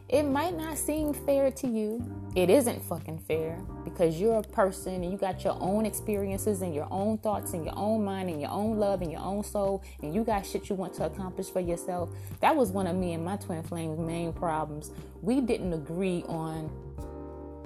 it 0.09 0.23
might 0.23 0.57
not 0.57 0.77
seem 0.77 1.13
fair 1.13 1.51
to 1.51 1.67
you. 1.67 2.03
It 2.35 2.51
isn't 2.51 2.83
fucking 2.83 3.19
fair 3.19 3.57
because 3.83 4.21
you're 4.21 4.37
a 4.37 4.43
person 4.43 4.93
and 4.95 5.11
you 5.11 5.17
got 5.17 5.43
your 5.43 5.57
own 5.59 5.85
experiences 5.85 6.61
and 6.61 6.75
your 6.75 6.87
own 6.91 7.17
thoughts 7.17 7.53
and 7.53 7.65
your 7.65 7.73
own 7.75 8.05
mind 8.05 8.29
and 8.29 8.39
your 8.39 8.51
own 8.51 8.77
love 8.77 9.01
and 9.01 9.11
your 9.11 9.21
own 9.21 9.43
soul 9.43 9.83
and 10.03 10.13
you 10.13 10.23
got 10.23 10.45
shit 10.45 10.69
you 10.69 10.75
want 10.75 10.93
to 10.95 11.05
accomplish 11.05 11.47
for 11.47 11.59
yourself. 11.59 12.09
That 12.41 12.55
was 12.55 12.71
one 12.71 12.85
of 12.85 12.95
me 12.95 13.13
and 13.13 13.25
my 13.25 13.37
twin 13.37 13.63
flames' 13.63 13.99
main 13.99 14.31
problems. 14.31 14.91
We 15.23 15.41
didn't 15.41 15.73
agree 15.73 16.23
on 16.27 16.69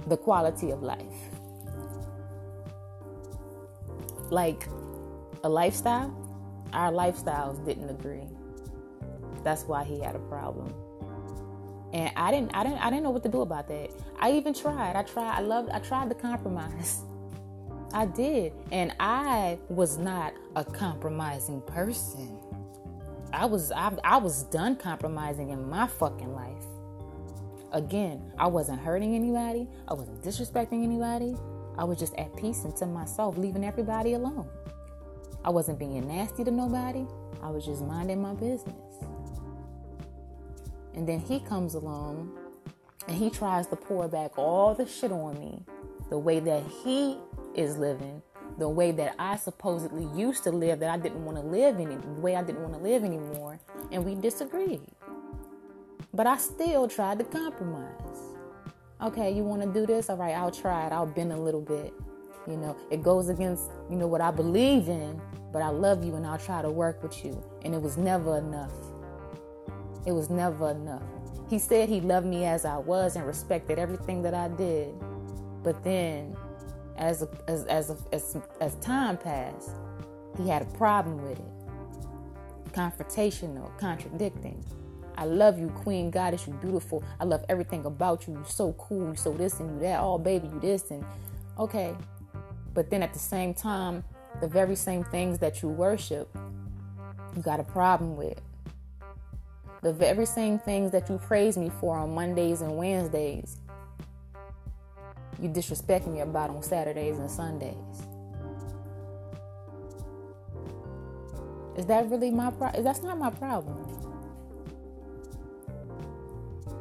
the 0.06 0.16
quality 0.16 0.70
of 0.70 0.82
life. 0.82 1.00
Like 4.30 4.66
a 5.44 5.48
lifestyle, 5.48 6.10
our 6.72 6.90
lifestyles 6.90 7.62
didn't 7.66 7.90
agree. 7.90 8.26
That's 9.42 9.64
why 9.64 9.84
he 9.84 10.00
had 10.00 10.16
a 10.16 10.20
problem 10.20 10.72
and 11.94 12.10
I 12.16 12.32
didn't, 12.32 12.50
I 12.56 12.64
didn't, 12.64 12.78
I 12.78 12.90
didn't 12.90 13.04
know 13.04 13.10
what 13.10 13.22
to 13.22 13.28
do 13.28 13.42
about 13.42 13.68
that. 13.68 13.90
I 14.18 14.32
even 14.32 14.52
tried. 14.52 14.96
I 14.96 15.04
tried. 15.04 15.38
I 15.38 15.40
loved. 15.40 15.70
I 15.70 15.78
tried 15.78 16.08
to 16.08 16.14
compromise. 16.16 17.02
I 17.94 18.06
did, 18.06 18.52
and 18.72 18.92
I 18.98 19.56
was 19.68 19.96
not 19.96 20.34
a 20.56 20.64
compromising 20.64 21.60
person. 21.62 22.36
I 23.32 23.46
was, 23.46 23.70
I, 23.70 23.92
I 24.02 24.16
was 24.16 24.42
done 24.44 24.74
compromising 24.74 25.50
in 25.50 25.70
my 25.70 25.86
fucking 25.86 26.34
life. 26.34 26.64
Again, 27.70 28.32
I 28.38 28.48
wasn't 28.48 28.80
hurting 28.80 29.14
anybody. 29.14 29.68
I 29.86 29.94
wasn't 29.94 30.20
disrespecting 30.22 30.82
anybody. 30.82 31.36
I 31.78 31.84
was 31.84 31.98
just 32.00 32.14
at 32.16 32.36
peace 32.36 32.64
and 32.64 32.74
to 32.76 32.86
myself, 32.86 33.38
leaving 33.38 33.64
everybody 33.64 34.14
alone. 34.14 34.48
I 35.44 35.50
wasn't 35.50 35.78
being 35.78 36.08
nasty 36.08 36.42
to 36.42 36.50
nobody. 36.50 37.06
I 37.42 37.50
was 37.50 37.64
just 37.64 37.82
minding 37.82 38.20
my 38.20 38.34
business. 38.34 38.74
And 40.94 41.08
then 41.08 41.20
he 41.20 41.40
comes 41.40 41.74
along 41.74 42.32
and 43.08 43.16
he 43.16 43.30
tries 43.30 43.66
to 43.68 43.76
pour 43.76 44.08
back 44.08 44.38
all 44.38 44.74
the 44.74 44.86
shit 44.86 45.12
on 45.12 45.38
me 45.38 45.62
the 46.10 46.18
way 46.18 46.40
that 46.40 46.62
he 46.82 47.18
is 47.54 47.76
living, 47.76 48.22
the 48.58 48.68
way 48.68 48.92
that 48.92 49.14
I 49.18 49.36
supposedly 49.36 50.06
used 50.18 50.44
to 50.44 50.52
live 50.52 50.80
that 50.80 50.90
I 50.90 50.96
didn't 50.96 51.24
want 51.24 51.38
to 51.38 51.42
live 51.42 51.80
any 51.80 51.96
the 51.96 52.08
way 52.20 52.36
I 52.36 52.42
didn't 52.42 52.62
want 52.62 52.74
to 52.74 52.80
live 52.80 53.04
anymore, 53.04 53.58
and 53.90 54.04
we 54.04 54.14
disagreed. 54.14 54.80
But 56.12 56.26
I 56.26 56.36
still 56.36 56.86
tried 56.86 57.18
to 57.18 57.24
compromise. 57.24 58.34
Okay, 59.02 59.32
you 59.32 59.42
want 59.42 59.62
to 59.62 59.68
do 59.68 59.86
this? 59.86 60.08
All 60.08 60.16
right, 60.16 60.34
I'll 60.34 60.52
try 60.52 60.86
it. 60.86 60.92
I'll 60.92 61.06
bend 61.06 61.32
a 61.32 61.36
little 61.36 61.60
bit. 61.60 61.92
You 62.46 62.56
know, 62.56 62.76
it 62.90 63.02
goes 63.02 63.28
against, 63.28 63.70
you 63.90 63.96
know, 63.96 64.06
what 64.06 64.20
I 64.20 64.30
believe 64.30 64.88
in, 64.88 65.20
but 65.52 65.62
I 65.62 65.68
love 65.68 66.04
you 66.04 66.14
and 66.14 66.26
I'll 66.26 66.38
try 66.38 66.62
to 66.62 66.70
work 66.70 67.02
with 67.02 67.24
you. 67.24 67.42
And 67.64 67.74
it 67.74 67.82
was 67.82 67.96
never 67.96 68.38
enough. 68.38 68.72
It 70.06 70.12
was 70.12 70.30
never 70.30 70.70
enough. 70.70 71.02
He 71.48 71.58
said 71.58 71.88
he 71.88 72.00
loved 72.00 72.26
me 72.26 72.44
as 72.44 72.64
I 72.64 72.78
was 72.78 73.16
and 73.16 73.26
respected 73.26 73.78
everything 73.78 74.22
that 74.22 74.34
I 74.34 74.48
did. 74.48 74.94
But 75.62 75.82
then, 75.84 76.36
as 76.96 77.26
as 77.48 77.64
as 77.66 77.90
as, 78.12 78.36
as 78.60 78.74
time 78.76 79.16
passed, 79.16 79.70
he 80.36 80.48
had 80.48 80.62
a 80.62 80.66
problem 80.76 81.22
with 81.22 81.38
it. 81.38 82.72
Confrontational, 82.72 83.76
contradicting. 83.78 84.64
I 85.16 85.26
love 85.26 85.58
you, 85.58 85.68
Queen 85.68 86.10
Goddess. 86.10 86.46
You're 86.46 86.56
beautiful. 86.56 87.04
I 87.20 87.24
love 87.24 87.44
everything 87.48 87.84
about 87.84 88.26
you. 88.26 88.34
You're 88.34 88.44
so 88.44 88.72
cool. 88.74 89.06
You're 89.06 89.16
so 89.16 89.32
this 89.32 89.60
and 89.60 89.74
you 89.74 89.80
that. 89.80 90.00
Oh, 90.00 90.18
baby, 90.18 90.48
you 90.48 90.60
this 90.60 90.90
and 90.90 91.04
okay. 91.58 91.94
But 92.72 92.90
then 92.90 93.02
at 93.02 93.12
the 93.12 93.20
same 93.20 93.54
time, 93.54 94.02
the 94.40 94.48
very 94.48 94.74
same 94.74 95.04
things 95.04 95.38
that 95.38 95.62
you 95.62 95.68
worship, 95.68 96.36
you 97.36 97.42
got 97.42 97.60
a 97.60 97.64
problem 97.64 98.16
with 98.16 98.40
the 99.84 99.92
very 99.92 100.24
same 100.24 100.58
things 100.58 100.90
that 100.92 101.10
you 101.10 101.18
praise 101.18 101.58
me 101.58 101.70
for 101.78 101.98
on 101.98 102.14
Mondays 102.14 102.62
and 102.62 102.74
Wednesdays, 102.78 103.58
you 105.38 105.48
disrespect 105.50 106.06
me 106.06 106.20
about 106.20 106.48
on 106.48 106.62
Saturdays 106.62 107.18
and 107.18 107.30
Sundays. 107.30 107.74
Is 111.76 111.84
that 111.84 112.08
really 112.08 112.30
my 112.30 112.50
problem? 112.50 112.82
That's 112.82 113.02
not 113.02 113.18
my 113.18 113.28
problem. 113.28 114.00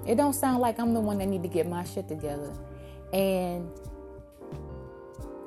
It 0.08 0.16
don't 0.16 0.34
sound 0.34 0.62
like 0.62 0.80
I'm 0.80 0.94
the 0.94 1.02
one 1.02 1.18
that 1.18 1.28
need 1.28 1.44
to 1.44 1.50
get 1.50 1.68
my 1.68 1.84
shit 1.84 2.08
together. 2.08 2.54
And 3.12 3.70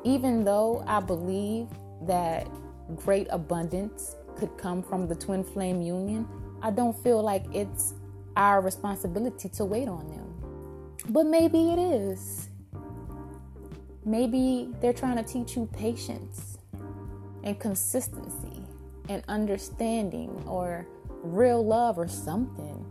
even 0.05 0.45
though 0.45 0.85
I 0.87 1.01
believe 1.01 1.69
that 2.03 2.49
great 2.97 3.29
abundance 3.31 4.17
could 4.37 4.55
come 4.59 4.83
from 4.83 5.09
the 5.09 5.15
twin 5.15 5.43
flame 5.43 5.81
union, 5.81 6.29
I 6.63 6.71
don't 6.71 6.97
feel 7.03 7.23
like 7.23 7.45
it's 7.53 7.95
our 8.37 8.61
responsibility 8.61 9.49
to 9.51 9.65
wait 9.65 9.89
on 9.89 10.09
them. 10.09 10.23
But 11.09 11.27
maybe 11.27 11.71
it 11.71 11.79
is. 11.79 12.49
Maybe 14.05 14.69
they're 14.81 14.93
trying 14.93 15.17
to 15.17 15.23
teach 15.23 15.57
you 15.57 15.69
patience 15.73 16.59
and 17.43 17.59
consistency 17.59 18.63
and 19.09 19.23
understanding 19.29 20.31
or 20.47 20.87
real 21.23 21.65
love 21.65 21.99
or 21.99 22.09
something, 22.09 22.85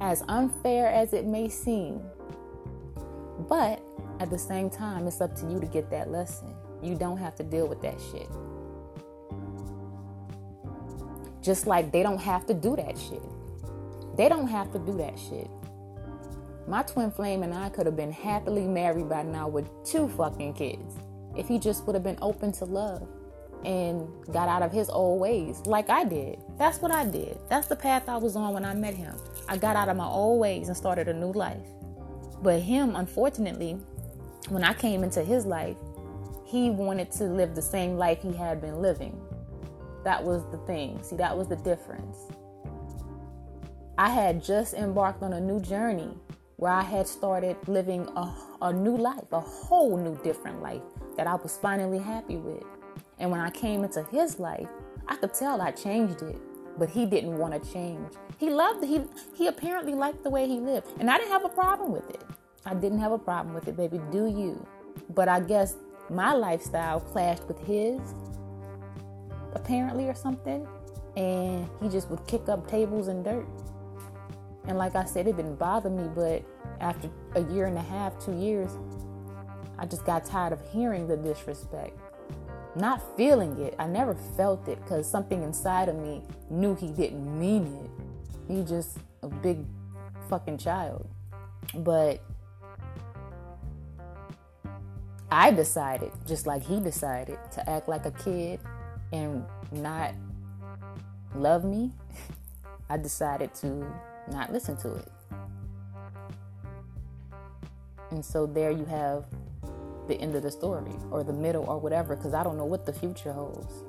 as 0.00 0.22
unfair 0.28 0.88
as 0.88 1.12
it 1.12 1.26
may 1.26 1.48
seem. 1.48 2.00
But 3.48 3.82
at 4.20 4.30
the 4.30 4.38
same 4.38 4.70
time, 4.70 5.06
it's 5.06 5.20
up 5.20 5.34
to 5.36 5.50
you 5.50 5.60
to 5.60 5.66
get 5.66 5.90
that 5.90 6.10
lesson. 6.10 6.54
You 6.82 6.94
don't 6.94 7.18
have 7.18 7.34
to 7.36 7.42
deal 7.42 7.66
with 7.66 7.80
that 7.82 7.96
shit. 8.12 8.28
Just 11.44 11.66
like 11.66 11.92
they 11.92 12.02
don't 12.02 12.20
have 12.20 12.46
to 12.46 12.54
do 12.54 12.74
that 12.76 12.96
shit. 12.96 13.22
They 14.16 14.30
don't 14.30 14.48
have 14.48 14.72
to 14.72 14.78
do 14.78 14.96
that 14.96 15.18
shit. 15.18 15.50
My 16.66 16.82
twin 16.82 17.10
flame 17.10 17.42
and 17.42 17.52
I 17.52 17.68
could 17.68 17.84
have 17.84 17.96
been 17.96 18.12
happily 18.12 18.66
married 18.66 19.10
by 19.10 19.22
now 19.24 19.48
with 19.48 19.68
two 19.84 20.08
fucking 20.08 20.54
kids 20.54 20.94
if 21.36 21.46
he 21.46 21.58
just 21.58 21.86
would 21.86 21.94
have 21.94 22.02
been 22.02 22.18
open 22.22 22.50
to 22.52 22.64
love 22.64 23.06
and 23.66 24.08
got 24.32 24.48
out 24.48 24.62
of 24.62 24.72
his 24.72 24.88
old 24.88 25.20
ways 25.20 25.60
like 25.66 25.90
I 25.90 26.04
did. 26.04 26.38
That's 26.56 26.80
what 26.80 26.90
I 26.90 27.04
did. 27.04 27.38
That's 27.50 27.66
the 27.66 27.76
path 27.76 28.08
I 28.08 28.16
was 28.16 28.36
on 28.36 28.54
when 28.54 28.64
I 28.64 28.72
met 28.72 28.94
him. 28.94 29.14
I 29.46 29.58
got 29.58 29.76
out 29.76 29.90
of 29.90 29.98
my 29.98 30.06
old 30.06 30.40
ways 30.40 30.68
and 30.68 30.76
started 30.76 31.08
a 31.08 31.14
new 31.14 31.32
life. 31.32 31.66
But 32.42 32.60
him, 32.60 32.96
unfortunately, 32.96 33.78
when 34.48 34.64
I 34.64 34.72
came 34.72 35.04
into 35.04 35.22
his 35.22 35.44
life, 35.44 35.76
he 36.46 36.70
wanted 36.70 37.10
to 37.12 37.24
live 37.24 37.54
the 37.54 37.62
same 37.62 37.98
life 37.98 38.22
he 38.22 38.32
had 38.32 38.62
been 38.62 38.80
living. 38.80 39.20
That 40.04 40.22
was 40.22 40.42
the 40.50 40.58
thing. 40.58 41.02
See, 41.02 41.16
that 41.16 41.36
was 41.36 41.48
the 41.48 41.56
difference. 41.56 42.16
I 43.96 44.10
had 44.10 44.44
just 44.44 44.74
embarked 44.74 45.22
on 45.22 45.32
a 45.32 45.40
new 45.40 45.60
journey 45.60 46.16
where 46.56 46.72
I 46.72 46.82
had 46.82 47.06
started 47.06 47.56
living 47.66 48.06
a, 48.16 48.34
a 48.62 48.72
new 48.72 48.96
life, 48.96 49.32
a 49.32 49.40
whole 49.40 49.96
new 49.96 50.16
different 50.22 50.62
life 50.62 50.82
that 51.16 51.26
I 51.26 51.34
was 51.34 51.56
finally 51.56 51.98
happy 51.98 52.36
with. 52.36 52.64
And 53.18 53.30
when 53.30 53.40
I 53.40 53.50
came 53.50 53.84
into 53.84 54.02
his 54.04 54.38
life, 54.38 54.68
I 55.06 55.16
could 55.16 55.34
tell 55.34 55.60
I 55.60 55.70
changed 55.70 56.22
it, 56.22 56.40
but 56.78 56.88
he 56.88 57.06
didn't 57.06 57.38
want 57.38 57.60
to 57.60 57.72
change. 57.72 58.12
He 58.38 58.50
loved 58.50 58.84
he 58.84 59.02
he 59.34 59.46
apparently 59.46 59.94
liked 59.94 60.22
the 60.22 60.30
way 60.30 60.46
he 60.46 60.58
lived, 60.58 60.88
and 60.98 61.10
I 61.10 61.18
didn't 61.18 61.32
have 61.32 61.44
a 61.44 61.50
problem 61.50 61.92
with 61.92 62.08
it. 62.10 62.24
I 62.66 62.74
didn't 62.74 62.98
have 62.98 63.12
a 63.12 63.18
problem 63.18 63.54
with 63.54 63.68
it, 63.68 63.76
baby. 63.76 64.00
Do 64.10 64.26
you? 64.26 64.66
But 65.14 65.28
I 65.28 65.40
guess 65.40 65.76
my 66.10 66.32
lifestyle 66.32 67.00
clashed 67.00 67.44
with 67.44 67.58
his, 67.66 68.00
apparently, 69.54 70.08
or 70.08 70.14
something. 70.14 70.66
And 71.16 71.68
he 71.80 71.88
just 71.88 72.10
would 72.10 72.26
kick 72.26 72.48
up 72.48 72.68
tables 72.68 73.08
and 73.08 73.24
dirt. 73.24 73.46
And 74.66 74.78
like 74.78 74.96
I 74.96 75.04
said, 75.04 75.26
it 75.26 75.36
didn't 75.36 75.56
bother 75.56 75.90
me, 75.90 76.08
but 76.14 76.42
after 76.80 77.10
a 77.34 77.42
year 77.52 77.66
and 77.66 77.76
a 77.76 77.82
half, 77.82 78.18
two 78.24 78.36
years, 78.36 78.70
I 79.78 79.86
just 79.86 80.04
got 80.04 80.24
tired 80.24 80.52
of 80.52 80.60
hearing 80.70 81.06
the 81.06 81.16
disrespect. 81.16 81.98
Not 82.76 83.00
feeling 83.16 83.58
it. 83.60 83.74
I 83.78 83.86
never 83.86 84.14
felt 84.36 84.66
it 84.68 84.82
because 84.82 85.08
something 85.08 85.42
inside 85.42 85.88
of 85.88 85.96
me 85.96 86.22
knew 86.50 86.74
he 86.74 86.88
didn't 86.88 87.38
mean 87.38 87.66
it. 87.66 88.52
He 88.52 88.64
just 88.64 88.98
a 89.22 89.28
big 89.28 89.64
fucking 90.28 90.58
child. 90.58 91.08
But 91.76 92.20
I 95.30 95.50
decided, 95.50 96.12
just 96.26 96.46
like 96.46 96.62
he 96.62 96.80
decided, 96.80 97.38
to 97.52 97.70
act 97.70 97.88
like 97.88 98.06
a 98.06 98.10
kid 98.12 98.60
and 99.12 99.44
not 99.72 100.14
love 101.34 101.64
me, 101.64 101.92
I 102.90 102.96
decided 102.96 103.54
to 103.56 103.86
not 104.30 104.52
listen 104.52 104.76
to 104.78 104.94
it. 104.94 105.08
And 108.10 108.24
so 108.24 108.46
there 108.46 108.70
you 108.70 108.84
have 108.84 109.24
the 110.06 110.14
end 110.16 110.34
of 110.34 110.42
the 110.42 110.50
story 110.50 110.92
or 111.10 111.24
the 111.24 111.32
middle 111.32 111.64
or 111.64 111.78
whatever, 111.78 112.14
because 112.14 112.34
I 112.34 112.42
don't 112.44 112.56
know 112.56 112.66
what 112.66 112.86
the 112.86 112.92
future 112.92 113.32
holds. 113.32 113.84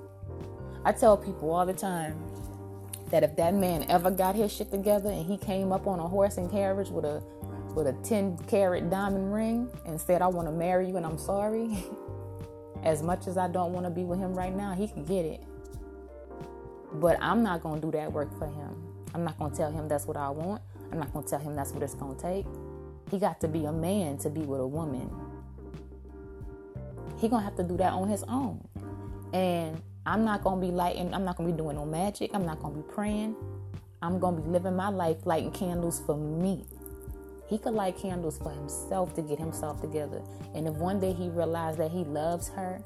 I 0.83 0.91
tell 0.91 1.17
people 1.17 1.51
all 1.51 1.65
the 1.65 1.73
time 1.73 2.17
that 3.11 3.23
if 3.23 3.35
that 3.35 3.53
man 3.53 3.85
ever 3.89 4.11
got 4.11 4.35
his 4.35 4.51
shit 4.51 4.71
together 4.71 5.09
and 5.09 5.25
he 5.25 5.37
came 5.37 5.71
up 5.71 5.87
on 5.87 5.99
a 5.99 6.07
horse 6.07 6.37
and 6.37 6.49
carriage 6.49 6.89
with 6.89 7.05
a 7.05 7.21
with 7.75 7.87
a 7.87 7.93
10 8.03 8.37
carat 8.47 8.89
diamond 8.89 9.33
ring 9.33 9.69
and 9.85 9.99
said, 9.99 10.21
I 10.21 10.27
want 10.27 10.47
to 10.47 10.51
marry 10.51 10.87
you 10.87 10.95
and 10.95 11.05
I'm 11.05 11.17
sorry, 11.17 11.77
as 12.85 13.03
much 13.03 13.27
as 13.27 13.37
I 13.37 13.47
don't 13.47 13.73
want 13.73 13.85
to 13.85 13.89
be 13.89 14.03
with 14.03 14.19
him 14.19 14.33
right 14.33 14.55
now, 14.55 14.73
he 14.73 14.87
can 14.87 15.03
get 15.03 15.25
it. 15.25 15.41
But 16.93 17.17
I'm 17.21 17.43
not 17.43 17.61
going 17.61 17.81
to 17.81 17.87
do 17.87 17.91
that 17.91 18.11
work 18.11 18.37
for 18.39 18.47
him. 18.47 18.81
I'm 19.13 19.23
not 19.23 19.37
going 19.37 19.51
to 19.51 19.57
tell 19.57 19.71
him 19.71 19.87
that's 19.87 20.05
what 20.05 20.17
I 20.17 20.29
want. 20.29 20.61
I'm 20.91 20.99
not 20.99 21.11
going 21.11 21.25
to 21.25 21.29
tell 21.29 21.39
him 21.39 21.55
that's 21.55 21.71
what 21.71 21.83
it's 21.83 21.95
going 21.95 22.15
to 22.15 22.21
take. 22.21 22.45
He 23.11 23.19
got 23.19 23.41
to 23.41 23.47
be 23.47 23.65
a 23.65 23.71
man 23.71 24.17
to 24.19 24.29
be 24.29 24.41
with 24.41 24.61
a 24.61 24.67
woman. 24.67 25.09
He 27.17 27.29
gonna 27.29 27.43
have 27.43 27.55
to 27.55 27.63
do 27.63 27.77
that 27.77 27.93
on 27.93 28.07
his 28.07 28.23
own. 28.23 28.67
And 29.33 29.81
I'm 30.05 30.25
not 30.25 30.43
gonna 30.43 30.61
be 30.61 30.67
lighting, 30.67 31.13
I'm 31.13 31.23
not 31.23 31.37
gonna 31.37 31.51
be 31.51 31.57
doing 31.57 31.75
no 31.75 31.85
magic, 31.85 32.31
I'm 32.33 32.45
not 32.45 32.61
gonna 32.61 32.75
be 32.75 32.83
praying. 32.83 33.35
I'm 34.01 34.19
gonna 34.19 34.41
be 34.41 34.47
living 34.47 34.75
my 34.75 34.89
life 34.89 35.25
lighting 35.25 35.51
candles 35.51 36.01
for 36.05 36.15
me. 36.15 36.65
He 37.47 37.57
could 37.57 37.73
light 37.73 37.97
candles 37.97 38.37
for 38.37 38.51
himself 38.51 39.13
to 39.15 39.21
get 39.21 39.37
himself 39.37 39.81
together. 39.81 40.21
And 40.53 40.67
if 40.67 40.73
one 40.75 40.99
day 40.99 41.13
he 41.13 41.29
realized 41.29 41.77
that 41.77 41.91
he 41.91 42.03
loves 42.03 42.49
her 42.49 42.81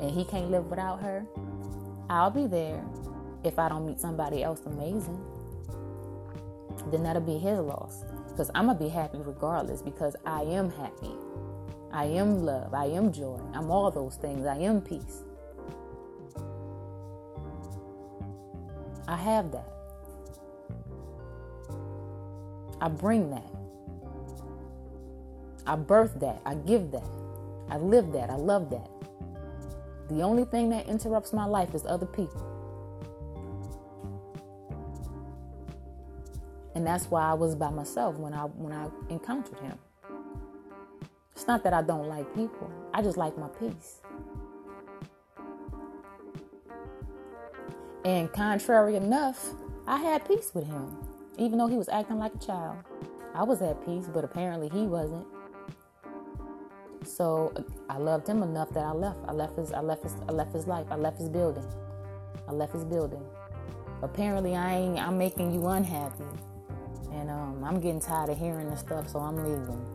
and 0.00 0.10
he 0.10 0.24
can't 0.24 0.50
live 0.50 0.66
without 0.66 1.00
her, 1.00 1.26
I'll 2.08 2.30
be 2.30 2.46
there 2.46 2.84
if 3.42 3.58
I 3.58 3.68
don't 3.68 3.86
meet 3.86 4.00
somebody 4.00 4.42
else 4.42 4.60
amazing. 4.66 5.20
Then 6.90 7.02
that'll 7.02 7.22
be 7.22 7.38
his 7.38 7.58
loss. 7.58 8.04
Because 8.28 8.50
I'm 8.54 8.66
going 8.66 8.78
to 8.78 8.84
be 8.84 8.90
happy 8.90 9.18
regardless 9.18 9.82
because 9.82 10.14
I 10.24 10.42
am 10.42 10.70
happy. 10.70 11.12
I 11.92 12.04
am 12.04 12.44
love. 12.44 12.74
I 12.74 12.86
am 12.86 13.12
joy. 13.12 13.40
I'm 13.54 13.70
all 13.70 13.90
those 13.90 14.16
things. 14.16 14.46
I 14.46 14.58
am 14.58 14.82
peace. 14.82 15.24
I 19.08 19.16
have 19.16 19.50
that. 19.52 19.72
I 22.80 22.88
bring 22.88 23.30
that. 23.30 23.55
I 25.66 25.76
birth 25.76 26.18
that. 26.20 26.40
I 26.46 26.54
give 26.54 26.90
that. 26.92 27.08
I 27.68 27.78
live 27.78 28.12
that. 28.12 28.30
I 28.30 28.36
love 28.36 28.70
that. 28.70 28.88
The 30.08 30.22
only 30.22 30.44
thing 30.44 30.70
that 30.70 30.86
interrupts 30.86 31.32
my 31.32 31.44
life 31.44 31.74
is 31.74 31.84
other 31.84 32.06
people. 32.06 32.44
And 36.74 36.86
that's 36.86 37.06
why 37.06 37.22
I 37.22 37.34
was 37.34 37.54
by 37.54 37.70
myself 37.70 38.16
when 38.16 38.34
I 38.34 38.42
when 38.42 38.72
I 38.72 38.88
encountered 39.08 39.58
him. 39.58 39.78
It's 41.32 41.46
not 41.46 41.64
that 41.64 41.72
I 41.72 41.82
don't 41.82 42.06
like 42.06 42.32
people. 42.34 42.70
I 42.94 43.02
just 43.02 43.16
like 43.16 43.36
my 43.36 43.48
peace. 43.48 44.00
And 48.04 48.32
contrary 48.32 48.94
enough, 48.94 49.52
I 49.86 49.96
had 49.96 50.26
peace 50.28 50.52
with 50.54 50.66
him, 50.66 50.96
even 51.38 51.58
though 51.58 51.66
he 51.66 51.76
was 51.76 51.88
acting 51.88 52.18
like 52.18 52.34
a 52.34 52.38
child. 52.38 52.76
I 53.34 53.42
was 53.42 53.60
at 53.62 53.84
peace, 53.84 54.06
but 54.12 54.22
apparently 54.22 54.68
he 54.68 54.86
wasn't. 54.86 55.26
So 57.06 57.52
I 57.88 57.98
loved 57.98 58.28
him 58.28 58.42
enough 58.42 58.70
that 58.70 58.84
I 58.84 58.92
left. 58.92 59.18
I 59.28 59.32
left 59.32 59.56
his 59.56 59.72
I 59.72 59.80
left 59.80 60.02
his 60.02 60.14
I 60.28 60.32
left 60.32 60.52
his 60.52 60.66
life. 60.66 60.86
I 60.90 60.96
left 60.96 61.18
his 61.18 61.28
building. 61.28 61.66
I 62.48 62.52
left 62.52 62.72
his 62.72 62.84
building. 62.84 63.22
Apparently 64.02 64.56
I 64.56 64.76
ain't 64.76 64.98
I'm 64.98 65.16
making 65.16 65.52
you 65.52 65.66
unhappy. 65.68 66.24
And 67.12 67.30
um, 67.30 67.62
I'm 67.64 67.80
getting 67.80 68.00
tired 68.00 68.28
of 68.30 68.38
hearing 68.38 68.68
this 68.68 68.80
stuff, 68.80 69.08
so 69.08 69.20
I'm 69.20 69.36
leaving. 69.36 69.86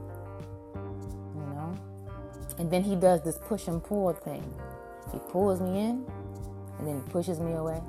You 1.36 1.41
know? 1.54 1.78
And 2.58 2.71
then 2.71 2.84
he 2.84 2.95
does 2.95 3.21
this 3.21 3.38
push 3.38 3.67
and 3.67 3.84
pull 3.84 4.13
thing. 4.13 4.43
He 5.12 5.19
pulls 5.30 5.62
me 5.62 5.80
in 5.80 6.06
and 6.80 6.88
then 6.88 7.04
he 7.04 7.12
pushes 7.12 7.39
me 7.39 7.54
away. 7.54 7.82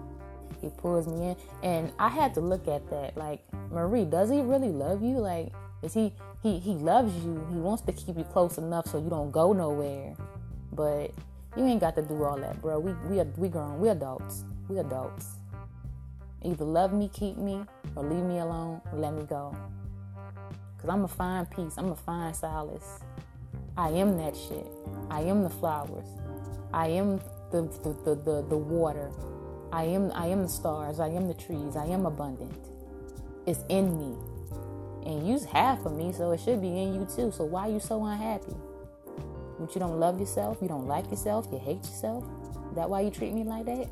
He 0.61 0.69
pulls 0.69 1.07
me 1.07 1.31
in. 1.31 1.37
And 1.63 1.93
I 1.99 2.09
had 2.09 2.35
to 2.35 2.41
look 2.41 2.69
at 2.69 2.89
that. 2.91 3.17
Like, 3.17 3.41
Marie, 3.71 4.05
does 4.05 4.31
he 4.31 4.41
really 4.41 4.69
love 4.69 5.03
you? 5.03 5.19
Like, 5.19 5.53
is 5.83 5.95
he 5.95 6.13
he 6.43 6.59
he 6.59 6.73
loves 6.73 7.15
you. 7.25 7.47
He 7.51 7.57
wants 7.57 7.83
to 7.83 7.93
keep 7.93 8.19
you 8.19 8.25
close 8.25 8.59
enough 8.59 8.89
so 8.89 8.99
you 8.99 9.09
don't 9.09 9.31
go 9.31 9.53
nowhere. 9.53 10.15
But 10.73 11.13
you 11.57 11.65
ain't 11.65 11.81
got 11.81 11.95
to 11.97 12.03
do 12.03 12.25
all 12.25 12.37
that, 12.39 12.61
bro. 12.61 12.81
We 12.81 12.93
we 13.09 13.21
are 13.21 13.29
we 13.37 13.49
grown. 13.49 13.79
We 13.81 13.89
adults. 13.89 14.45
We 14.69 14.79
adults. 14.79 15.37
Either 16.45 16.65
love 16.65 16.93
me, 16.93 17.09
keep 17.13 17.37
me, 17.37 17.65
or 17.95 18.03
leave 18.03 18.25
me 18.25 18.39
alone, 18.39 18.81
or 18.93 18.99
let 18.99 19.15
me 19.15 19.23
go. 19.25 19.57
Cause 20.79 20.91
I'm 20.91 21.05
a 21.05 21.09
fine 21.09 21.47
peace. 21.47 21.75
I'm 21.79 21.93
a 21.93 21.97
fine 21.97 22.35
solace. 22.35 23.01
I 23.77 23.91
am 23.91 24.17
that 24.19 24.37
shit. 24.37 24.67
I 25.11 25.21
am 25.23 25.45
the 25.45 25.51
flowers. 25.51 26.09
I 26.73 26.89
am 26.89 27.19
the 27.53 27.63
the, 27.85 27.97
the, 28.05 28.15
the, 28.17 28.47
the 28.49 28.57
water. 28.57 29.13
I 29.73 29.85
am 29.85 30.11
I 30.13 30.27
am 30.27 30.43
the 30.43 30.49
stars. 30.49 30.99
I 30.99 31.09
am 31.09 31.29
the 31.29 31.35
trees. 31.35 31.77
I 31.77 31.87
am 31.87 32.05
abundant. 32.05 32.53
It's 33.47 33.61
in 33.69 33.97
me. 33.97 34.32
And 35.05 35.27
you 35.27 35.39
half 35.53 35.85
of 35.85 35.93
me, 35.93 36.13
so 36.13 36.31
it 36.31 36.41
should 36.41 36.61
be 36.61 36.69
in 36.69 36.95
you 36.95 37.07
too. 37.07 37.33
So 37.33 37.45
why 37.45 37.69
are 37.69 37.73
you 37.73 37.81
so 37.81 38.05
unhappy? 38.05 38.55
But 39.59 39.75
you 39.75 39.81
don't 39.81 39.99
love 39.99 40.19
yourself, 40.19 40.59
you 40.61 40.69
don't 40.69 40.87
like 40.87 41.11
yourself, 41.11 41.49
you 41.53 41.59
hate 41.59 41.85
yourself. 41.85 42.25
Is 42.71 42.77
that 42.77 42.89
why 42.89 43.03
you 43.03 43.11
treat 43.11 43.33
me 43.33 43.45
like 43.45 43.67
that? 43.67 43.89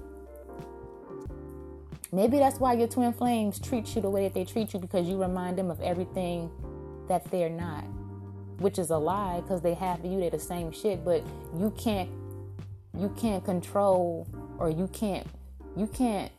Maybe 2.13 2.39
that's 2.39 2.59
why 2.59 2.73
your 2.73 2.89
twin 2.89 3.13
flames 3.13 3.61
treat 3.61 3.95
you 3.95 4.03
the 4.03 4.11
way 4.11 4.25
that 4.25 4.35
they 4.35 4.45
treat 4.45 4.73
you 4.73 4.81
because 4.81 5.09
you 5.09 5.21
remind 5.21 5.57
them 5.57 5.71
of 5.71 5.81
everything 5.81 6.51
that 7.09 7.31
they're 7.31 7.49
not. 7.49 7.85
Which 8.59 8.79
is 8.79 8.91
a 8.91 8.99
lie 8.99 9.41
because 9.41 9.63
they 9.63 9.75
have 9.75 10.05
you, 10.05 10.19
they're 10.19 10.31
the 10.31 10.39
same 10.39 10.73
shit, 10.73 11.05
but 11.05 11.23
you 11.57 11.73
can't 11.79 12.11
you 12.99 13.09
can't 13.17 13.45
control 13.45 14.27
or 14.59 14.69
you 14.69 14.89
can't 14.89 15.27
you 15.77 15.87
can't 15.87 16.33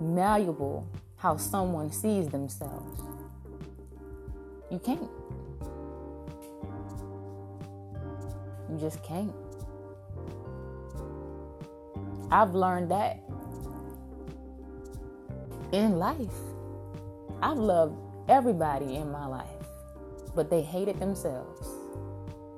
malleable 0.00 0.88
how 1.16 1.36
someone 1.36 1.92
sees 1.92 2.28
themselves. 2.28 3.11
You 4.72 4.78
can't. 4.78 5.10
You 8.70 8.78
just 8.80 9.02
can't. 9.02 9.34
I've 12.30 12.54
learned 12.54 12.90
that 12.90 13.20
in 15.72 15.98
life. 15.98 16.16
I've 17.42 17.58
loved 17.58 17.98
everybody 18.30 18.96
in 18.96 19.12
my 19.12 19.26
life, 19.26 19.46
but 20.34 20.48
they 20.48 20.62
hated 20.62 20.98
themselves. 20.98 21.68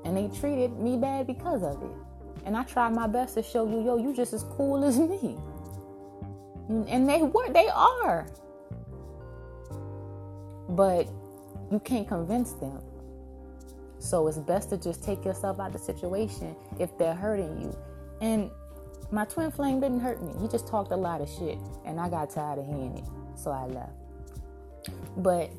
And 0.05 0.17
they 0.17 0.29
treated 0.39 0.79
me 0.79 0.97
bad 0.97 1.27
because 1.27 1.65
of 1.65 1.83
it. 1.83 2.45
And 2.47 2.57
I 2.57 2.63
tried 2.63 2.93
my 2.93 3.09
best 3.09 3.35
to 3.35 3.43
show 3.43 3.69
you, 3.69 3.85
yo, 3.85 3.97
you 3.97 4.15
just 4.15 4.33
as 4.33 4.45
cool 4.45 4.85
as 4.85 5.01
me. 5.01 5.37
And 6.69 7.09
they 7.09 7.23
were, 7.23 7.49
they 7.53 7.69
are. 7.71 8.29
But 10.69 11.09
you 11.71 11.81
can't 11.81 12.07
convince 12.07 12.53
them. 12.53 12.81
So 13.99 14.29
it's 14.29 14.39
best 14.39 14.71
to 14.71 14.77
just 14.77 15.03
take 15.03 15.25
yourself 15.25 15.59
out 15.59 15.69
of 15.69 15.73
the 15.73 15.79
situation 15.79 16.55
if 16.79 16.97
they're 16.99 17.15
hurting 17.15 17.61
you. 17.61 17.77
And 18.21 18.51
my 19.11 19.25
twin 19.25 19.51
flame 19.51 19.81
didn't 19.81 20.01
hurt 20.01 20.23
me. 20.23 20.33
He 20.41 20.49
just 20.49 20.67
talked 20.67 20.93
a 20.93 20.97
lot 20.97 21.21
of 21.21 21.29
shit. 21.29 21.59
And 21.85 21.99
I 21.99 22.09
got 22.09 22.31
tired 22.31 22.59
of 22.59 22.67
hearing 22.67 22.99
it. 22.99 23.05
So 23.37 23.51
I 23.51 23.65
left. 23.65 23.93
But 25.17 25.51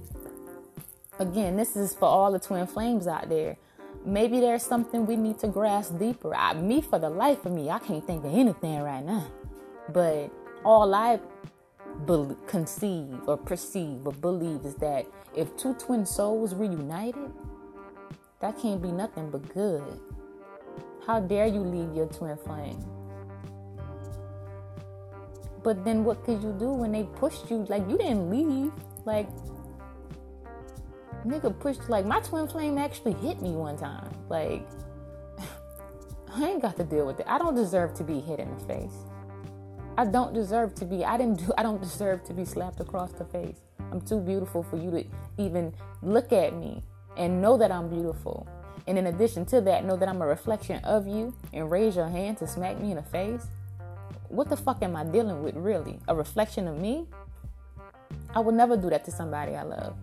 again, 1.19 1.57
this 1.57 1.75
is 1.75 1.93
for 1.93 2.05
all 2.05 2.31
the 2.31 2.39
twin 2.39 2.67
flames 2.67 3.07
out 3.07 3.29
there. 3.29 3.57
Maybe 4.05 4.39
there's 4.39 4.61
something 4.61 5.07
we 5.07 5.15
need 5.15 5.39
to 5.39 5.47
grasp 5.47 5.97
deeper. 5.97 6.35
I, 6.35 6.53
me, 6.53 6.81
for 6.81 6.99
the 6.99 7.09
life 7.09 7.45
of 7.45 7.51
me, 7.51 7.71
I 7.71 7.79
can't 7.79 8.05
think 8.05 8.23
of 8.23 8.33
anything 8.33 8.79
right 8.81 9.03
now. 9.03 9.25
But 9.89 10.31
all 10.63 10.93
I 10.93 11.19
conceive 12.47 13.27
or 13.27 13.37
perceive 13.37 14.05
or 14.05 14.13
believe 14.13 14.65
is 14.65 14.75
that 14.75 15.05
if 15.35 15.55
two 15.57 15.73
twin 15.75 16.05
souls 16.05 16.53
reunited, 16.53 17.31
that 18.39 18.57
can't 18.59 18.81
be 18.81 18.91
nothing 18.91 19.29
but 19.29 19.53
good. 19.53 19.99
How 21.05 21.19
dare 21.19 21.47
you 21.47 21.61
leave 21.61 21.95
your 21.95 22.07
twin 22.07 22.37
flame? 22.37 22.83
But 25.63 25.83
then 25.83 26.03
what 26.03 26.23
could 26.23 26.43
you 26.43 26.51
do 26.53 26.69
when 26.69 26.91
they 26.91 27.03
pushed 27.03 27.49
you? 27.49 27.65
Like 27.69 27.89
you 27.89 27.97
didn't 27.97 28.29
leave. 28.29 28.71
Like 29.05 29.27
nigga 31.25 31.57
pushed 31.59 31.89
like 31.89 32.05
my 32.05 32.19
twin 32.21 32.47
flame 32.47 32.77
actually 32.77 33.13
hit 33.13 33.41
me 33.41 33.51
one 33.51 33.77
time. 33.77 34.11
Like 34.29 34.67
I 36.33 36.45
ain't 36.45 36.61
got 36.61 36.77
to 36.77 36.83
deal 36.83 37.05
with 37.05 37.19
it. 37.19 37.25
I 37.27 37.37
don't 37.37 37.55
deserve 37.55 37.93
to 37.95 38.03
be 38.03 38.19
hit 38.19 38.39
in 38.39 38.53
the 38.55 38.63
face. 38.65 38.95
I 39.97 40.03
don't 40.05 40.33
deserve 40.33 40.75
to 40.75 40.85
be. 40.85 41.05
I 41.05 41.17
didn't 41.17 41.45
do. 41.45 41.53
I 41.57 41.63
don't 41.63 41.81
deserve 41.81 42.23
to 42.25 42.33
be 42.33 42.43
slapped 42.43 42.81
across 42.81 43.11
the 43.13 43.23
face. 43.25 43.61
I'm 43.91 44.01
too 44.01 44.19
beautiful 44.19 44.61
for 44.63 44.75
you 44.77 44.91
to 44.91 45.05
even 45.37 45.73
look 46.01 46.33
at 46.33 46.53
me 46.53 46.83
and 47.15 47.41
know 47.41 47.57
that 47.57 47.71
I'm 47.71 47.89
beautiful. 47.89 48.45
And 48.87 48.97
in 48.97 49.07
addition 49.07 49.45
to 49.47 49.61
that, 49.61 49.85
know 49.85 49.95
that 49.95 50.09
I'm 50.09 50.21
a 50.21 50.27
reflection 50.27 50.83
of 50.83 51.07
you 51.07 51.33
and 51.53 51.71
raise 51.71 51.95
your 51.95 52.09
hand 52.09 52.37
to 52.39 52.47
smack 52.47 52.79
me 52.79 52.91
in 52.91 52.97
the 52.97 53.03
face. 53.03 53.47
What 54.27 54.49
the 54.49 54.57
fuck 54.57 54.83
am 54.83 54.95
I 54.95 55.05
dealing 55.05 55.41
with, 55.41 55.55
really? 55.55 55.99
A 56.07 56.15
reflection 56.15 56.67
of 56.67 56.77
me? 56.77 57.07
I 58.33 58.41
would 58.41 58.55
never 58.55 58.75
do 58.75 58.89
that 58.89 59.05
to 59.05 59.11
somebody 59.11 59.55
I 59.55 59.63
love. 59.63 59.95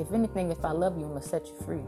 If 0.00 0.12
anything, 0.12 0.50
if 0.50 0.64
I 0.64 0.72
love 0.72 0.96
you, 0.96 1.04
I'm 1.04 1.10
going 1.10 1.22
to 1.22 1.28
set 1.28 1.46
you 1.46 1.54
free. 1.64 1.84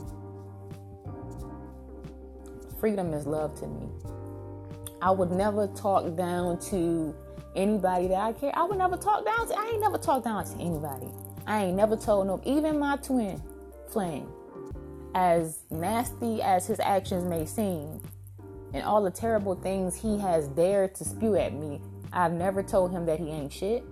Freedom 2.79 3.13
is 3.15 3.27
love 3.27 3.59
to 3.61 3.67
me. 3.67 3.89
I 5.01 5.11
would 5.11 5.31
never 5.31 5.67
talk 5.69 6.17
down 6.17 6.59
to 6.71 7.15
anybody 7.57 8.09
that 8.09 8.19
I 8.19 8.33
care. 8.33 8.53
I 8.55 8.65
would 8.65 8.79
never 8.79 8.97
talk 8.97 9.25
down 9.25 9.49
to. 9.49 9.59
I 9.59 9.71
ain't 9.73 9.81
never 9.81 9.99
talked 9.99 10.25
down 10.25 10.45
to 10.45 10.55
anybody. 10.59 11.09
I 11.47 11.65
ain't 11.65 11.77
never 11.77 11.97
told 11.97 12.27
no, 12.29 12.41
even 12.45 12.79
my 12.79 12.97
twin 12.97 13.43
flame, 13.89 14.29
as 15.15 15.59
nasty 15.71 16.41
as 16.41 16.67
his 16.67 16.79
actions 16.81 17.25
may 17.25 17.45
seem, 17.45 18.01
and 18.73 18.85
all 18.85 19.03
the 19.03 19.11
terrible 19.11 19.55
things 19.55 19.97
he 19.97 20.19
has 20.19 20.49
dared 20.49 20.95
to 20.97 21.05
spew 21.05 21.37
at 21.37 21.53
me, 21.53 21.81
I've 22.13 22.33
never 22.33 22.63
told 22.63 22.93
him 22.93 23.07
that 23.07 23.19
he 23.19 23.29
ain't 23.29 23.53
shit. 23.53 23.85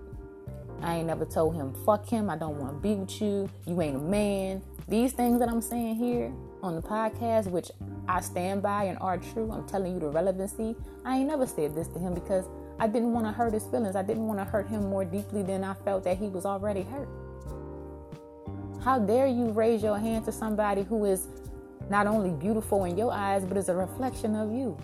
I 0.83 0.97
ain't 0.97 1.07
never 1.07 1.25
told 1.25 1.55
him, 1.55 1.75
fuck 1.85 2.09
him, 2.09 2.31
I 2.31 2.37
don't 2.37 2.57
want 2.57 2.73
to 2.73 2.81
be 2.81 2.95
with 2.95 3.21
you, 3.21 3.49
you 3.66 3.81
ain't 3.83 3.97
a 3.97 4.01
man. 4.01 4.62
These 4.88 5.12
things 5.12 5.38
that 5.40 5.49
I'm 5.49 5.61
saying 5.61 5.97
here 5.97 6.33
on 6.62 6.75
the 6.75 6.83
podcast, 6.83 7.47
which 7.47 7.71
I 8.09 8.21
stand 8.21 8.62
by 8.62 8.85
and 8.85 8.99
are 8.99 9.19
true, 9.19 9.51
I'm 9.53 9.69
telling 9.69 9.95
you 9.95 10.01
the 10.01 10.09
relevancy. 10.09 10.75
I 11.05 11.19
ain't 11.19 11.29
never 11.29 11.47
said 11.47 11.75
this 11.75 11.88
to 11.88 11.99
him 11.99 12.14
because 12.14 12.47
I 12.79 12.87
didn't 12.87 13.12
want 13.12 13.27
to 13.27 13.33
hurt 13.33 13.53
his 13.53 13.64
feelings. 13.64 13.95
I 13.95 14.03
didn't 14.03 14.27
want 14.27 14.40
to 14.40 14.45
hurt 14.45 14.69
him 14.69 14.88
more 14.88 15.05
deeply 15.05 15.43
than 15.43 15.64
I 15.64 15.75
felt 15.75 16.03
that 16.05 16.16
he 16.16 16.29
was 16.29 16.47
already 16.47 16.83
hurt. 16.83 17.09
How 18.83 18.99
dare 18.99 19.27
you 19.27 19.51
raise 19.51 19.83
your 19.83 19.99
hand 19.99 20.25
to 20.25 20.33
somebody 20.33 20.83
who 20.83 21.05
is 21.05 21.29
not 21.90 22.07
only 22.07 22.31
beautiful 22.31 22.85
in 22.85 22.97
your 22.97 23.12
eyes, 23.12 23.45
but 23.45 23.59
is 23.59 23.69
a 23.69 23.75
reflection 23.75 24.35
of 24.35 24.51
you? 24.51 24.79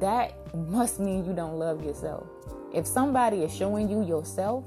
That 0.00 0.34
must 0.54 0.98
mean 0.98 1.24
you 1.24 1.32
don't 1.32 1.56
love 1.56 1.84
yourself. 1.84 2.26
If 2.74 2.86
somebody 2.86 3.44
is 3.44 3.54
showing 3.54 3.88
you 3.88 4.04
yourself 4.04 4.64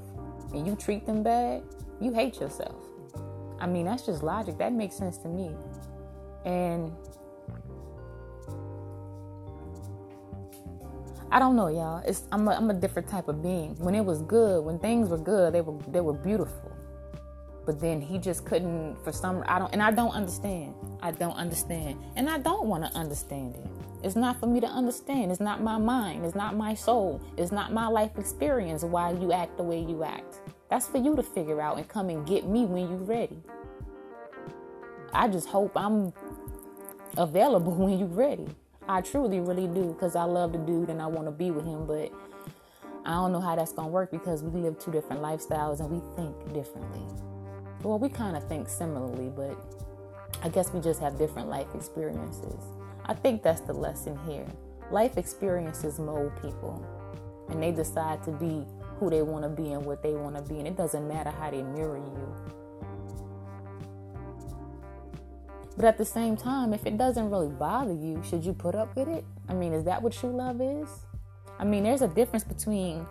and 0.52 0.66
you 0.66 0.76
treat 0.76 1.06
them 1.06 1.22
bad, 1.22 1.62
you 2.00 2.12
hate 2.12 2.40
yourself. 2.40 2.76
I 3.60 3.66
mean, 3.66 3.86
that's 3.86 4.06
just 4.06 4.22
logic. 4.22 4.58
That 4.58 4.72
makes 4.72 4.94
sense 4.94 5.18
to 5.18 5.28
me. 5.28 5.54
And 6.44 6.92
I 11.30 11.38
don't 11.38 11.56
know, 11.56 11.68
y'all. 11.68 12.02
It's 12.06 12.22
I'm 12.32 12.48
a, 12.48 12.52
I'm 12.52 12.70
a 12.70 12.74
different 12.74 13.08
type 13.08 13.28
of 13.28 13.42
being. 13.42 13.74
When 13.76 13.94
it 13.94 14.04
was 14.04 14.22
good, 14.22 14.64
when 14.64 14.78
things 14.78 15.08
were 15.08 15.18
good, 15.18 15.52
they 15.52 15.60
were 15.60 15.76
they 15.88 16.00
were 16.00 16.14
beautiful. 16.14 16.72
But 17.66 17.80
then 17.80 18.00
he 18.00 18.18
just 18.18 18.46
couldn't 18.46 18.96
for 19.04 19.12
some 19.12 19.44
I 19.46 19.58
don't 19.58 19.72
and 19.72 19.82
I 19.82 19.90
don't 19.90 20.12
understand. 20.12 20.74
I 21.02 21.10
don't 21.10 21.36
understand. 21.36 21.98
And 22.16 22.30
I 22.30 22.38
don't 22.38 22.66
want 22.66 22.84
to 22.84 22.98
understand 22.98 23.56
it. 23.56 23.77
It's 24.02 24.14
not 24.14 24.38
for 24.38 24.46
me 24.46 24.60
to 24.60 24.66
understand. 24.66 25.32
It's 25.32 25.40
not 25.40 25.62
my 25.62 25.76
mind. 25.76 26.24
It's 26.24 26.36
not 26.36 26.56
my 26.56 26.74
soul. 26.74 27.20
It's 27.36 27.50
not 27.50 27.72
my 27.72 27.88
life 27.88 28.16
experience 28.16 28.84
why 28.84 29.10
you 29.12 29.32
act 29.32 29.56
the 29.56 29.64
way 29.64 29.80
you 29.80 30.04
act. 30.04 30.38
That's 30.70 30.86
for 30.86 30.98
you 30.98 31.16
to 31.16 31.22
figure 31.22 31.60
out 31.60 31.78
and 31.78 31.88
come 31.88 32.08
and 32.08 32.26
get 32.26 32.46
me 32.46 32.64
when 32.64 32.88
you're 32.88 32.98
ready. 32.98 33.42
I 35.12 35.26
just 35.28 35.48
hope 35.48 35.72
I'm 35.76 36.12
available 37.16 37.72
when 37.76 37.98
you're 37.98 38.08
ready. 38.08 38.46
I 38.88 39.00
truly, 39.00 39.40
really 39.40 39.66
do 39.66 39.92
because 39.92 40.16
I 40.16 40.24
love 40.24 40.52
the 40.52 40.58
dude 40.58 40.90
and 40.90 41.02
I 41.02 41.06
want 41.06 41.26
to 41.26 41.32
be 41.32 41.50
with 41.50 41.64
him, 41.64 41.86
but 41.86 42.12
I 43.04 43.12
don't 43.12 43.32
know 43.32 43.40
how 43.40 43.56
that's 43.56 43.72
going 43.72 43.88
to 43.88 43.92
work 43.92 44.10
because 44.10 44.42
we 44.42 44.60
live 44.60 44.78
two 44.78 44.92
different 44.92 45.22
lifestyles 45.22 45.80
and 45.80 45.90
we 45.90 46.00
think 46.14 46.54
differently. 46.54 47.02
Well, 47.82 47.98
we 47.98 48.08
kind 48.08 48.36
of 48.36 48.48
think 48.48 48.68
similarly, 48.68 49.30
but 49.34 49.58
I 50.42 50.48
guess 50.48 50.72
we 50.72 50.80
just 50.80 51.00
have 51.00 51.18
different 51.18 51.48
life 51.48 51.66
experiences. 51.74 52.77
I 53.08 53.14
think 53.14 53.42
that's 53.42 53.62
the 53.62 53.72
lesson 53.72 54.18
here. 54.26 54.46
Life 54.90 55.16
experiences 55.16 55.98
mold 55.98 56.32
people 56.40 56.84
and 57.48 57.62
they 57.62 57.72
decide 57.72 58.22
to 58.24 58.30
be 58.30 58.66
who 58.98 59.10
they 59.10 59.22
want 59.22 59.44
to 59.44 59.48
be 59.48 59.72
and 59.72 59.84
what 59.84 60.02
they 60.02 60.12
want 60.14 60.36
to 60.36 60.42
be, 60.42 60.58
and 60.58 60.66
it 60.66 60.76
doesn't 60.76 61.06
matter 61.08 61.30
how 61.30 61.50
they 61.50 61.62
mirror 61.62 61.98
you. 61.98 62.34
But 65.76 65.86
at 65.86 65.96
the 65.96 66.04
same 66.04 66.36
time, 66.36 66.74
if 66.74 66.84
it 66.86 66.98
doesn't 66.98 67.30
really 67.30 67.48
bother 67.48 67.92
you, 67.92 68.20
should 68.28 68.44
you 68.44 68.52
put 68.52 68.74
up 68.74 68.94
with 68.96 69.08
it? 69.08 69.24
I 69.48 69.54
mean, 69.54 69.72
is 69.72 69.84
that 69.84 70.02
what 70.02 70.12
true 70.12 70.36
love 70.36 70.60
is? 70.60 70.88
I 71.58 71.64
mean, 71.64 71.84
there's 71.84 72.02
a 72.02 72.08
difference 72.08 72.44
between 72.44 73.06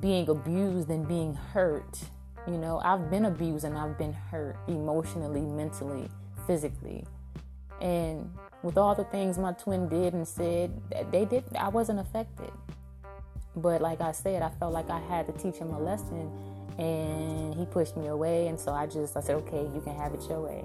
being 0.00 0.28
abused 0.28 0.88
and 0.88 1.06
being 1.06 1.34
hurt. 1.34 2.00
You 2.46 2.56
know, 2.56 2.80
I've 2.82 3.10
been 3.10 3.26
abused 3.26 3.64
and 3.64 3.76
I've 3.76 3.98
been 3.98 4.14
hurt 4.14 4.56
emotionally, 4.66 5.42
mentally, 5.42 6.08
physically. 6.46 7.04
And 7.82 8.30
with 8.62 8.76
all 8.76 8.94
the 8.94 9.04
things 9.04 9.38
my 9.38 9.52
twin 9.52 9.88
did 9.88 10.14
and 10.14 10.26
said, 10.26 10.70
they 11.10 11.24
did 11.24 11.44
I 11.58 11.68
wasn't 11.68 12.00
affected. 12.00 12.50
But 13.56 13.80
like 13.80 14.00
I 14.00 14.12
said, 14.12 14.42
I 14.42 14.50
felt 14.50 14.72
like 14.72 14.90
I 14.90 15.00
had 15.00 15.26
to 15.26 15.32
teach 15.32 15.56
him 15.56 15.70
a 15.70 15.80
lesson 15.80 16.30
and 16.78 17.54
he 17.54 17.66
pushed 17.66 17.96
me 17.96 18.06
away 18.06 18.48
and 18.48 18.58
so 18.58 18.72
I 18.72 18.86
just 18.86 19.16
I 19.16 19.20
said, 19.20 19.36
"Okay, 19.36 19.62
you 19.74 19.80
can 19.84 19.96
have 19.96 20.14
it 20.14 20.22
your 20.28 20.40
way." 20.40 20.64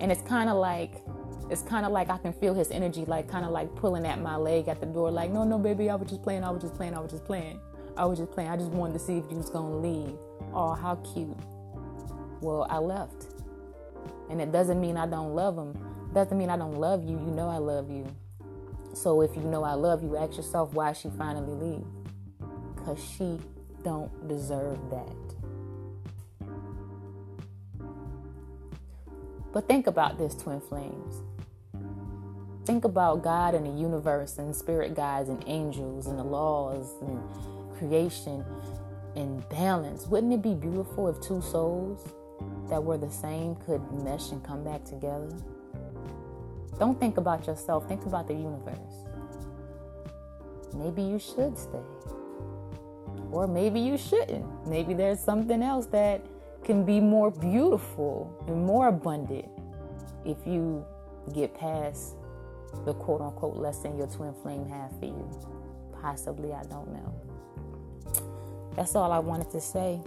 and 0.00 0.10
it's 0.10 0.22
kind 0.22 0.48
of 0.48 0.56
like 0.56 1.02
it's 1.50 1.62
kind 1.62 1.84
of 1.84 1.92
like 1.92 2.10
I 2.10 2.18
can 2.18 2.32
feel 2.32 2.54
his 2.54 2.70
energy, 2.70 3.04
like 3.04 3.28
kind 3.28 3.44
of 3.44 3.50
like 3.50 3.74
pulling 3.74 4.06
at 4.06 4.20
my 4.20 4.36
leg 4.36 4.68
at 4.68 4.78
the 4.78 4.86
door, 4.86 5.10
like, 5.10 5.30
no, 5.30 5.42
no, 5.42 5.58
baby, 5.58 5.90
I 5.90 5.96
was 5.96 6.08
just 6.08 6.22
playing, 6.22 6.44
I 6.44 6.50
was 6.50 6.62
just 6.62 6.74
playing, 6.74 6.94
I 6.94 7.00
was 7.00 7.10
just 7.10 7.24
playing, 7.24 7.58
I 7.96 8.04
was 8.04 8.18
just 8.20 8.30
playing. 8.30 8.50
I 8.50 8.56
just 8.56 8.70
wanted 8.70 8.92
to 8.92 8.98
see 9.00 9.18
if 9.18 9.24
you 9.30 9.36
was 9.36 9.50
gonna 9.50 9.78
leave. 9.78 10.16
Oh, 10.54 10.74
how 10.74 10.94
cute. 10.96 11.36
Well, 12.40 12.68
I 12.70 12.78
left, 12.78 13.26
and 14.30 14.40
it 14.40 14.52
doesn't 14.52 14.80
mean 14.80 14.96
I 14.96 15.06
don't 15.06 15.34
love 15.34 15.58
him. 15.58 15.74
Doesn't 16.12 16.36
mean 16.36 16.50
I 16.50 16.56
don't 16.56 16.78
love 16.78 17.04
you. 17.04 17.10
You 17.10 17.30
know 17.32 17.48
I 17.48 17.58
love 17.58 17.90
you. 17.90 18.06
So 18.94 19.20
if 19.22 19.36
you 19.36 19.42
know 19.42 19.62
I 19.62 19.74
love 19.74 20.02
you, 20.02 20.16
ask 20.16 20.36
yourself 20.36 20.72
why 20.74 20.92
she 20.92 21.08
finally 21.10 21.54
leave. 21.54 21.86
Cause 22.84 22.98
she 23.16 23.38
don't 23.84 24.28
deserve 24.28 24.78
that. 24.90 25.16
But 29.52 29.68
think 29.68 29.86
about 29.86 30.18
this, 30.18 30.34
twin 30.34 30.60
flames. 30.60 31.22
Think 32.64 32.84
about 32.84 33.22
God 33.22 33.54
and 33.54 33.66
the 33.66 33.70
universe 33.70 34.38
and 34.38 34.54
spirit 34.54 34.94
guides 34.94 35.28
and 35.28 35.42
angels 35.46 36.06
and 36.06 36.18
the 36.18 36.24
laws 36.24 36.94
and 37.00 37.20
creation 37.78 38.44
and 39.16 39.48
balance. 39.48 40.06
Wouldn't 40.06 40.32
it 40.32 40.42
be 40.42 40.54
beautiful 40.54 41.08
if 41.08 41.20
two 41.20 41.40
souls 41.42 42.12
that 42.68 42.82
were 42.82 42.98
the 42.98 43.10
same 43.10 43.56
could 43.56 43.80
mesh 44.04 44.30
and 44.30 44.42
come 44.44 44.62
back 44.62 44.84
together? 44.84 45.28
Don't 46.80 46.98
think 46.98 47.18
about 47.18 47.46
yourself, 47.46 47.86
think 47.86 48.06
about 48.06 48.26
the 48.26 48.32
universe. 48.32 49.04
Maybe 50.74 51.02
you 51.02 51.18
should 51.18 51.58
stay. 51.58 51.84
Or 53.30 53.46
maybe 53.46 53.78
you 53.78 53.98
shouldn't. 53.98 54.66
Maybe 54.66 54.94
there's 54.94 55.20
something 55.20 55.62
else 55.62 55.84
that 55.88 56.24
can 56.64 56.86
be 56.86 56.98
more 56.98 57.30
beautiful 57.30 58.34
and 58.48 58.64
more 58.64 58.88
abundant 58.88 59.46
if 60.24 60.38
you 60.46 60.82
get 61.34 61.54
past 61.54 62.16
the 62.86 62.94
quote 62.94 63.20
unquote 63.20 63.58
lesson 63.58 63.98
your 63.98 64.06
twin 64.06 64.32
flame 64.42 64.66
have 64.66 64.90
for 64.98 65.04
you. 65.04 65.30
Possibly, 66.00 66.54
I 66.54 66.62
don't 66.62 66.90
know. 66.94 67.14
That's 68.74 68.96
all 68.96 69.12
I 69.12 69.18
wanted 69.18 69.50
to 69.50 69.60
say. 69.60 70.00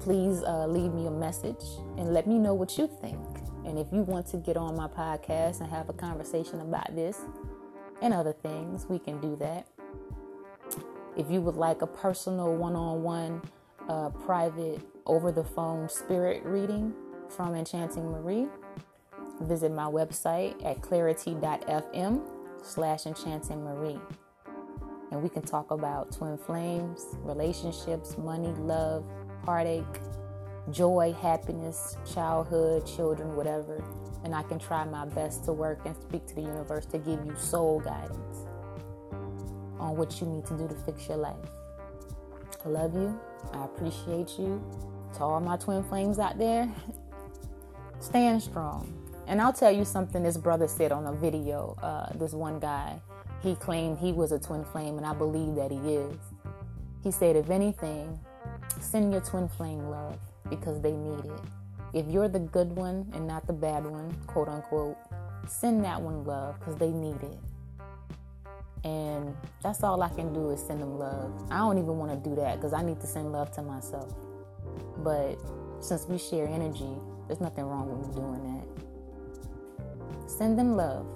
Please 0.00 0.42
uh, 0.42 0.66
leave 0.66 0.92
me 0.92 1.06
a 1.06 1.10
message 1.10 1.62
and 1.96 2.12
let 2.12 2.26
me 2.26 2.36
know 2.36 2.54
what 2.54 2.76
you 2.76 2.88
think. 3.00 3.37
And 3.64 3.78
if 3.78 3.92
you 3.92 4.02
want 4.02 4.26
to 4.28 4.36
get 4.38 4.56
on 4.56 4.76
my 4.76 4.88
podcast 4.88 5.60
and 5.60 5.70
have 5.70 5.88
a 5.88 5.92
conversation 5.92 6.60
about 6.60 6.94
this 6.94 7.20
and 8.00 8.14
other 8.14 8.32
things, 8.32 8.86
we 8.88 8.98
can 8.98 9.20
do 9.20 9.36
that. 9.36 9.66
If 11.16 11.30
you 11.30 11.40
would 11.40 11.56
like 11.56 11.82
a 11.82 11.86
personal 11.86 12.54
one 12.54 12.76
on 12.76 13.02
one 13.02 13.42
private 14.24 14.80
over 15.06 15.32
the 15.32 15.44
phone 15.44 15.88
spirit 15.88 16.42
reading 16.44 16.94
from 17.28 17.54
Enchanting 17.54 18.10
Marie, 18.10 18.48
visit 19.40 19.72
my 19.72 19.84
website 19.84 20.64
at 20.64 20.80
clarity.fm 20.82 22.20
slash 22.62 23.06
enchanting 23.06 23.64
Marie. 23.64 24.00
And 25.10 25.22
we 25.22 25.28
can 25.28 25.42
talk 25.42 25.70
about 25.70 26.12
twin 26.12 26.36
flames, 26.36 27.06
relationships, 27.22 28.18
money, 28.18 28.52
love, 28.58 29.04
heartache, 29.44 29.84
joy, 30.72 31.14
happiness, 31.20 31.96
childhood, 32.12 32.86
children, 32.86 33.34
whatever. 33.36 33.82
And 34.24 34.34
I 34.34 34.42
can 34.42 34.58
try 34.58 34.84
my 34.84 35.06
best 35.06 35.44
to 35.44 35.52
work 35.52 35.80
and 35.84 35.96
speak 35.96 36.26
to 36.26 36.34
the 36.34 36.42
universe 36.42 36.86
to 36.86 36.98
give 36.98 37.24
you 37.24 37.34
soul 37.36 37.80
guidance 37.80 38.46
on 39.78 39.96
what 39.96 40.20
you 40.20 40.26
need 40.26 40.44
to 40.46 40.56
do 40.56 40.68
to 40.68 40.74
fix 40.74 41.08
your 41.08 41.18
life. 41.18 41.36
I 42.64 42.68
love 42.68 42.94
you. 42.94 43.18
I 43.52 43.64
appreciate 43.64 44.38
you. 44.38 44.62
To 45.14 45.20
all 45.20 45.40
my 45.40 45.56
twin 45.56 45.82
flames 45.84 46.18
out 46.18 46.38
there, 46.38 46.68
stand 48.00 48.42
strong. 48.42 48.92
And 49.26 49.40
I'll 49.40 49.52
tell 49.52 49.70
you 49.70 49.84
something 49.84 50.22
this 50.22 50.36
brother 50.36 50.66
said 50.68 50.90
on 50.90 51.06
a 51.06 51.12
video. 51.12 51.76
Uh, 51.82 52.12
this 52.18 52.32
one 52.32 52.58
guy, 52.58 53.00
he 53.42 53.54
claimed 53.54 53.98
he 53.98 54.12
was 54.12 54.32
a 54.32 54.38
twin 54.38 54.64
flame, 54.64 54.96
and 54.96 55.06
I 55.06 55.14
believe 55.14 55.54
that 55.54 55.70
he 55.70 55.78
is. 55.94 56.16
He 57.02 57.10
said, 57.10 57.36
if 57.36 57.50
anything, 57.50 58.18
send 58.80 59.12
your 59.12 59.20
twin 59.20 59.48
flame 59.48 59.88
love 59.90 60.18
because 60.50 60.80
they 60.80 60.92
need 60.92 61.24
it. 61.24 61.40
If 61.94 62.06
you're 62.08 62.28
the 62.28 62.40
good 62.40 62.74
one 62.76 63.10
and 63.14 63.26
not 63.26 63.46
the 63.46 63.52
bad 63.52 63.84
one, 63.86 64.14
quote 64.26 64.48
unquote, 64.48 64.96
send 65.46 65.84
that 65.84 66.00
one 66.00 66.24
love 66.24 66.58
because 66.58 66.76
they 66.76 66.90
need 66.90 67.22
it. 67.22 67.38
And 68.84 69.34
that's 69.62 69.82
all 69.82 70.02
I 70.02 70.08
can 70.10 70.32
do 70.32 70.50
is 70.50 70.60
send 70.60 70.80
them 70.80 70.98
love. 70.98 71.32
I 71.50 71.58
don't 71.58 71.78
even 71.78 71.98
want 71.98 72.12
to 72.12 72.28
do 72.28 72.36
that 72.36 72.56
because 72.56 72.72
I 72.72 72.82
need 72.82 73.00
to 73.00 73.06
send 73.06 73.32
love 73.32 73.50
to 73.52 73.62
myself. 73.62 74.12
But 74.98 75.38
since 75.80 76.06
we 76.06 76.18
share 76.18 76.46
energy, 76.46 76.92
there's 77.26 77.40
nothing 77.40 77.64
wrong 77.64 77.88
with 77.88 78.08
me 78.08 78.14
doing 78.14 78.42
that. 78.54 80.30
Send 80.30 80.58
them 80.58 80.76
love 80.76 81.06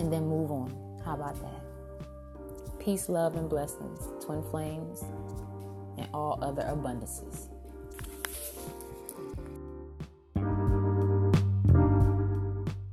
and 0.00 0.12
then 0.12 0.26
move 0.26 0.50
on. 0.50 1.00
How 1.04 1.14
about 1.14 1.40
that? 1.40 2.78
Peace, 2.78 3.08
love, 3.08 3.36
and 3.36 3.48
blessings, 3.48 4.00
twin 4.24 4.42
flames, 4.50 5.02
and 5.96 6.08
all 6.14 6.38
other 6.42 6.62
abundances. 6.62 7.47